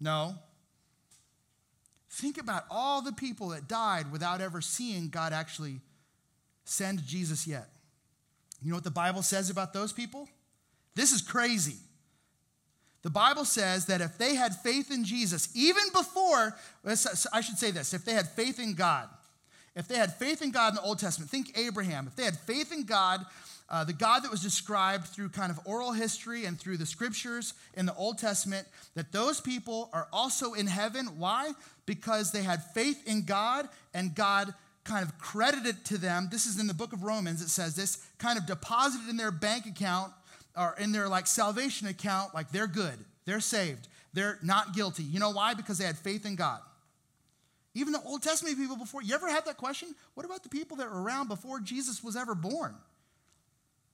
No. 0.00 0.34
Think 2.10 2.38
about 2.38 2.64
all 2.70 3.02
the 3.02 3.12
people 3.12 3.48
that 3.50 3.68
died 3.68 4.10
without 4.10 4.40
ever 4.40 4.60
seeing 4.60 5.08
God 5.08 5.32
actually 5.32 5.80
send 6.64 7.04
Jesus 7.06 7.46
yet. 7.46 7.68
You 8.62 8.70
know 8.70 8.76
what 8.76 8.84
the 8.84 8.90
Bible 8.90 9.22
says 9.22 9.50
about 9.50 9.72
those 9.72 9.92
people? 9.92 10.28
This 10.94 11.12
is 11.12 11.20
crazy. 11.20 11.76
The 13.02 13.10
Bible 13.10 13.44
says 13.44 13.86
that 13.86 14.00
if 14.00 14.18
they 14.18 14.34
had 14.34 14.56
faith 14.56 14.90
in 14.90 15.04
Jesus, 15.04 15.48
even 15.54 15.84
before, 15.92 16.56
I 17.32 17.40
should 17.40 17.58
say 17.58 17.70
this, 17.70 17.94
if 17.94 18.04
they 18.04 18.14
had 18.14 18.28
faith 18.30 18.58
in 18.58 18.74
God, 18.74 19.08
if 19.76 19.86
they 19.86 19.96
had 19.96 20.14
faith 20.14 20.40
in 20.42 20.50
God 20.50 20.70
in 20.70 20.76
the 20.76 20.82
Old 20.82 20.98
Testament, 20.98 21.30
think 21.30 21.56
Abraham, 21.56 22.06
if 22.06 22.16
they 22.16 22.24
had 22.24 22.38
faith 22.38 22.72
in 22.72 22.84
God, 22.84 23.24
uh, 23.68 23.84
the 23.84 23.92
God 23.92 24.20
that 24.22 24.30
was 24.30 24.42
described 24.42 25.06
through 25.06 25.30
kind 25.30 25.50
of 25.50 25.58
oral 25.64 25.92
history 25.92 26.44
and 26.44 26.58
through 26.58 26.76
the 26.76 26.86
scriptures 26.86 27.54
in 27.74 27.86
the 27.86 27.94
Old 27.94 28.18
Testament, 28.18 28.66
that 28.94 29.12
those 29.12 29.40
people 29.40 29.90
are 29.92 30.06
also 30.12 30.52
in 30.52 30.66
heaven. 30.66 31.18
Why? 31.18 31.52
Because 31.84 32.30
they 32.30 32.42
had 32.42 32.62
faith 32.74 33.06
in 33.08 33.24
God 33.24 33.68
and 33.92 34.14
God 34.14 34.54
kind 34.84 35.04
of 35.04 35.18
credited 35.18 35.84
to 35.86 35.98
them. 35.98 36.28
This 36.30 36.46
is 36.46 36.60
in 36.60 36.68
the 36.68 36.74
book 36.74 36.92
of 36.92 37.02
Romans, 37.02 37.42
it 37.42 37.48
says 37.48 37.74
this 37.74 38.06
kind 38.18 38.38
of 38.38 38.46
deposited 38.46 39.08
in 39.08 39.16
their 39.16 39.32
bank 39.32 39.66
account 39.66 40.12
or 40.56 40.76
in 40.78 40.92
their 40.92 41.08
like 41.08 41.26
salvation 41.26 41.88
account, 41.88 42.34
like 42.34 42.50
they're 42.52 42.68
good, 42.68 43.04
they're 43.24 43.40
saved, 43.40 43.88
they're 44.14 44.38
not 44.42 44.74
guilty. 44.74 45.02
You 45.02 45.18
know 45.18 45.30
why? 45.30 45.54
Because 45.54 45.78
they 45.78 45.84
had 45.84 45.98
faith 45.98 46.24
in 46.24 46.36
God. 46.36 46.60
Even 47.74 47.92
the 47.92 48.00
Old 48.06 48.22
Testament 48.22 48.56
people 48.56 48.76
before, 48.76 49.02
you 49.02 49.14
ever 49.14 49.28
had 49.28 49.44
that 49.44 49.58
question? 49.58 49.94
What 50.14 50.24
about 50.24 50.42
the 50.42 50.48
people 50.48 50.78
that 50.78 50.90
were 50.90 51.02
around 51.02 51.28
before 51.28 51.60
Jesus 51.60 52.02
was 52.02 52.16
ever 52.16 52.34
born? 52.34 52.74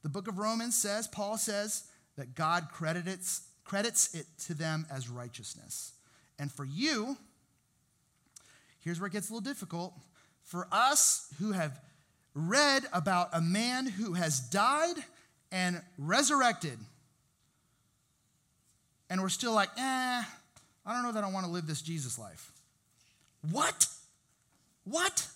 The 0.02 0.08
book 0.08 0.28
of 0.28 0.38
Romans 0.38 0.80
says, 0.80 1.06
Paul 1.06 1.38
says, 1.38 1.84
that 2.16 2.34
God 2.34 2.68
credits, 2.72 3.42
credits 3.64 4.14
it 4.14 4.26
to 4.46 4.54
them 4.54 4.86
as 4.90 5.08
righteousness. 5.08 5.92
And 6.38 6.50
for 6.50 6.64
you, 6.64 7.16
here's 8.80 9.00
where 9.00 9.06
it 9.06 9.12
gets 9.12 9.30
a 9.30 9.32
little 9.32 9.40
difficult. 9.44 9.94
For 10.44 10.66
us 10.70 11.32
who 11.38 11.52
have 11.52 11.80
read 12.34 12.84
about 12.92 13.30
a 13.32 13.40
man 13.40 13.86
who 13.86 14.14
has 14.14 14.40
died 14.40 14.96
and 15.50 15.80
resurrected. 15.98 16.78
And 19.10 19.20
we're 19.20 19.28
still 19.28 19.52
like, 19.52 19.68
eh, 19.76 20.22
I 20.86 20.92
don't 20.92 21.02
know 21.02 21.12
that 21.12 21.24
I 21.24 21.30
want 21.30 21.46
to 21.46 21.52
live 21.52 21.66
this 21.66 21.82
Jesus 21.82 22.18
life. 22.18 22.50
What? 23.50 23.86
What? 24.84 25.28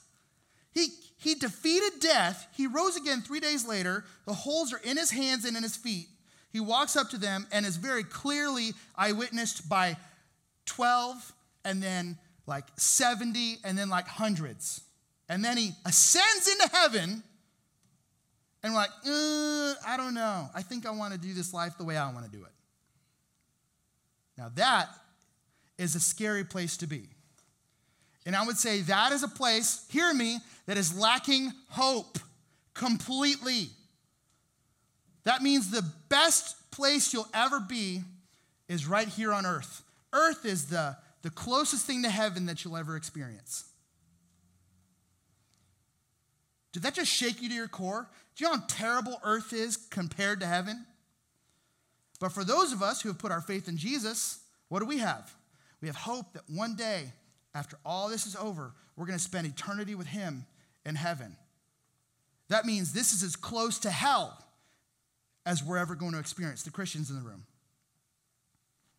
He, 0.76 0.88
he 1.16 1.34
defeated 1.34 2.00
death. 2.00 2.48
He 2.54 2.66
rose 2.66 2.96
again 2.96 3.22
three 3.22 3.40
days 3.40 3.66
later. 3.66 4.04
The 4.26 4.34
holes 4.34 4.74
are 4.74 4.80
in 4.84 4.98
his 4.98 5.10
hands 5.10 5.46
and 5.46 5.56
in 5.56 5.62
his 5.62 5.74
feet. 5.74 6.06
He 6.52 6.60
walks 6.60 6.96
up 6.96 7.08
to 7.10 7.18
them 7.18 7.46
and 7.50 7.64
is 7.64 7.78
very 7.78 8.04
clearly 8.04 8.72
eyewitnessed 8.94 9.70
by 9.70 9.96
12, 10.66 11.32
and 11.64 11.82
then 11.82 12.18
like 12.46 12.64
70, 12.76 13.56
and 13.64 13.78
then 13.78 13.88
like 13.88 14.06
hundreds. 14.06 14.82
And 15.30 15.42
then 15.42 15.56
he 15.56 15.70
ascends 15.86 16.46
into 16.46 16.68
heaven, 16.76 17.22
and 18.62 18.74
we're 18.74 18.78
like, 18.78 18.90
uh, 19.06 19.74
I 19.86 19.96
don't 19.96 20.12
know. 20.12 20.50
I 20.54 20.60
think 20.60 20.84
I 20.84 20.90
want 20.90 21.14
to 21.14 21.18
do 21.18 21.32
this 21.32 21.54
life 21.54 21.78
the 21.78 21.84
way 21.84 21.96
I 21.96 22.12
want 22.12 22.26
to 22.26 22.30
do 22.30 22.44
it. 22.44 22.52
Now, 24.36 24.50
that 24.56 24.90
is 25.78 25.94
a 25.94 26.00
scary 26.00 26.44
place 26.44 26.76
to 26.78 26.86
be. 26.86 27.08
And 28.26 28.34
I 28.34 28.44
would 28.44 28.58
say 28.58 28.80
that 28.82 29.12
is 29.12 29.22
a 29.22 29.28
place, 29.28 29.86
hear 29.88 30.12
me, 30.12 30.38
that 30.66 30.76
is 30.76 30.96
lacking 30.96 31.52
hope 31.68 32.18
completely. 32.74 33.68
That 35.24 35.42
means 35.42 35.70
the 35.70 35.84
best 36.08 36.70
place 36.70 37.12
you'll 37.12 37.28
ever 37.32 37.60
be 37.60 38.02
is 38.68 38.86
right 38.86 39.08
here 39.08 39.32
on 39.32 39.46
earth. 39.46 39.82
Earth 40.12 40.44
is 40.44 40.66
the, 40.66 40.96
the 41.22 41.30
closest 41.30 41.86
thing 41.86 42.02
to 42.02 42.10
heaven 42.10 42.46
that 42.46 42.64
you'll 42.64 42.76
ever 42.76 42.96
experience. 42.96 43.64
Did 46.72 46.82
that 46.82 46.94
just 46.94 47.10
shake 47.10 47.40
you 47.40 47.48
to 47.48 47.54
your 47.54 47.68
core? 47.68 48.08
Do 48.36 48.44
you 48.44 48.50
know 48.50 48.58
how 48.58 48.64
terrible 48.68 49.18
earth 49.24 49.52
is 49.52 49.76
compared 49.76 50.40
to 50.40 50.46
heaven? 50.46 50.84
But 52.20 52.32
for 52.32 52.44
those 52.44 52.72
of 52.72 52.82
us 52.82 53.00
who 53.00 53.08
have 53.08 53.18
put 53.18 53.32
our 53.32 53.40
faith 53.40 53.68
in 53.68 53.76
Jesus, 53.76 54.40
what 54.68 54.80
do 54.80 54.86
we 54.86 54.98
have? 54.98 55.34
We 55.80 55.88
have 55.88 55.96
hope 55.96 56.32
that 56.34 56.42
one 56.48 56.76
day, 56.76 57.12
after 57.54 57.78
all 57.84 58.08
this 58.08 58.26
is 58.26 58.36
over, 58.36 58.72
we're 58.96 59.06
going 59.06 59.18
to 59.18 59.24
spend 59.24 59.46
eternity 59.46 59.94
with 59.94 60.06
Him 60.06 60.44
in 60.86 60.94
heaven. 60.94 61.36
That 62.48 62.64
means 62.64 62.92
this 62.92 63.12
is 63.12 63.22
as 63.22 63.36
close 63.36 63.78
to 63.80 63.90
hell 63.90 64.42
as 65.44 65.62
we're 65.62 65.76
ever 65.76 65.94
going 65.94 66.12
to 66.12 66.18
experience, 66.18 66.62
the 66.62 66.70
Christians 66.70 67.10
in 67.10 67.16
the 67.16 67.22
room. 67.22 67.44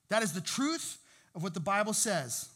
That 0.09 0.21
is 0.21 0.33
the 0.33 0.41
truth 0.41 0.99
of 1.33 1.43
what 1.43 1.53
the 1.53 1.59
Bible 1.59 1.93
says. 1.93 2.49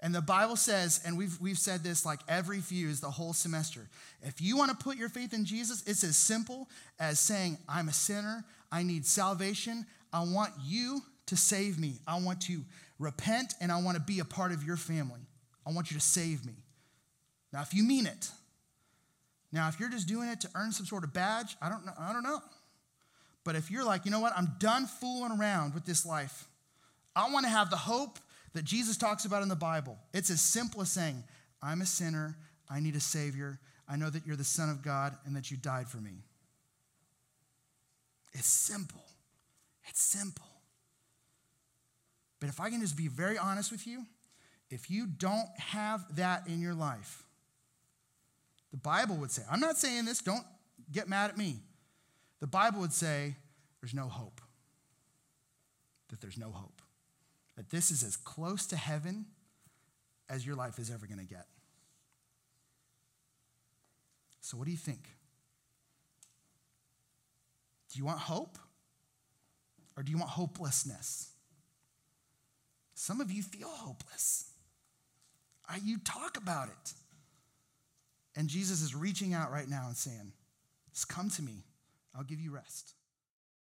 And 0.00 0.14
the 0.14 0.20
Bible 0.20 0.56
says, 0.56 1.00
and 1.06 1.16
we've, 1.16 1.38
we've 1.40 1.58
said 1.58 1.82
this 1.82 2.04
like 2.04 2.20
every 2.28 2.60
fuse 2.60 3.00
the 3.00 3.10
whole 3.10 3.32
semester. 3.32 3.88
If 4.22 4.40
you 4.40 4.56
want 4.56 4.70
to 4.70 4.84
put 4.84 4.96
your 4.96 5.08
faith 5.08 5.32
in 5.32 5.44
Jesus, 5.44 5.82
it's 5.86 6.04
as 6.04 6.16
simple 6.16 6.68
as 6.98 7.18
saying, 7.18 7.58
I'm 7.68 7.88
a 7.88 7.92
sinner, 7.92 8.44
I 8.70 8.82
need 8.82 9.06
salvation, 9.06 9.86
I 10.12 10.24
want 10.24 10.52
you 10.64 11.00
to 11.26 11.36
save 11.36 11.78
me. 11.78 11.94
I 12.06 12.20
want 12.20 12.42
to 12.42 12.62
repent 12.98 13.54
and 13.60 13.72
I 13.72 13.80
want 13.82 13.96
to 13.96 14.02
be 14.02 14.20
a 14.20 14.24
part 14.24 14.52
of 14.52 14.62
your 14.62 14.76
family. 14.76 15.20
I 15.66 15.72
want 15.72 15.90
you 15.90 15.96
to 15.96 16.02
save 16.02 16.44
me. 16.44 16.54
Now, 17.52 17.62
if 17.62 17.74
you 17.74 17.82
mean 17.82 18.06
it, 18.06 18.30
now 19.52 19.68
if 19.68 19.78
you're 19.80 19.88
just 19.88 20.08
doing 20.08 20.28
it 20.28 20.40
to 20.42 20.50
earn 20.54 20.72
some 20.72 20.86
sort 20.86 21.04
of 21.04 21.12
badge, 21.12 21.56
I 21.62 21.68
don't 21.68 21.86
know. 21.86 21.92
I 21.98 22.12
don't 22.12 22.22
know. 22.22 22.40
But 23.44 23.54
if 23.54 23.70
you're 23.70 23.84
like, 23.84 24.04
you 24.04 24.10
know 24.10 24.20
what, 24.20 24.32
I'm 24.36 24.52
done 24.58 24.86
fooling 24.86 25.38
around 25.38 25.74
with 25.74 25.84
this 25.84 26.04
life. 26.04 26.48
I 27.14 27.30
want 27.30 27.46
to 27.46 27.50
have 27.50 27.70
the 27.70 27.76
hope 27.76 28.18
that 28.54 28.64
Jesus 28.64 28.96
talks 28.96 29.24
about 29.24 29.42
in 29.42 29.48
the 29.48 29.54
Bible. 29.56 29.96
It's 30.12 30.30
as 30.30 30.40
simple 30.40 30.82
as 30.82 30.90
saying, 30.90 31.22
I'm 31.62 31.80
a 31.80 31.86
sinner, 31.86 32.36
I 32.68 32.80
need 32.80 32.96
a 32.96 33.00
Savior, 33.00 33.60
I 33.88 33.96
know 33.96 34.10
that 34.10 34.26
you're 34.26 34.36
the 34.36 34.44
Son 34.44 34.68
of 34.68 34.82
God 34.82 35.16
and 35.24 35.36
that 35.36 35.50
you 35.50 35.56
died 35.56 35.88
for 35.88 35.98
me. 35.98 36.24
It's 38.32 38.48
simple. 38.48 39.04
It's 39.88 40.02
simple. 40.02 40.46
But 42.40 42.48
if 42.48 42.60
I 42.60 42.68
can 42.68 42.80
just 42.80 42.96
be 42.96 43.08
very 43.08 43.38
honest 43.38 43.70
with 43.70 43.86
you, 43.86 44.04
if 44.70 44.90
you 44.90 45.06
don't 45.06 45.48
have 45.58 46.16
that 46.16 46.48
in 46.48 46.60
your 46.60 46.74
life, 46.74 47.25
the 48.76 48.80
Bible 48.82 49.16
would 49.16 49.30
say, 49.30 49.40
I'm 49.50 49.58
not 49.58 49.78
saying 49.78 50.04
this, 50.04 50.20
don't 50.20 50.44
get 50.92 51.08
mad 51.08 51.30
at 51.30 51.38
me. 51.38 51.56
The 52.40 52.46
Bible 52.46 52.80
would 52.80 52.92
say, 52.92 53.34
there's 53.80 53.94
no 53.94 54.06
hope. 54.06 54.42
That 56.10 56.20
there's 56.20 56.36
no 56.36 56.50
hope. 56.50 56.82
That 57.56 57.70
this 57.70 57.90
is 57.90 58.02
as 58.02 58.18
close 58.18 58.66
to 58.66 58.76
heaven 58.76 59.24
as 60.28 60.44
your 60.44 60.56
life 60.56 60.78
is 60.78 60.90
ever 60.90 61.06
going 61.06 61.20
to 61.20 61.24
get. 61.24 61.46
So, 64.42 64.58
what 64.58 64.66
do 64.66 64.72
you 64.72 64.76
think? 64.76 65.08
Do 67.90 67.98
you 67.98 68.04
want 68.04 68.18
hope? 68.18 68.58
Or 69.96 70.02
do 70.02 70.12
you 70.12 70.18
want 70.18 70.28
hopelessness? 70.28 71.30
Some 72.92 73.22
of 73.22 73.32
you 73.32 73.42
feel 73.42 73.68
hopeless. 73.68 74.50
You 75.82 75.96
talk 75.96 76.36
about 76.36 76.68
it. 76.68 76.92
And 78.36 78.48
Jesus 78.48 78.82
is 78.82 78.94
reaching 78.94 79.32
out 79.32 79.50
right 79.50 79.68
now 79.68 79.86
and 79.86 79.96
saying, 79.96 80.32
Just 80.92 81.08
come 81.08 81.30
to 81.30 81.42
me. 81.42 81.64
I'll 82.14 82.24
give 82.24 82.40
you 82.40 82.52
rest. 82.52 82.94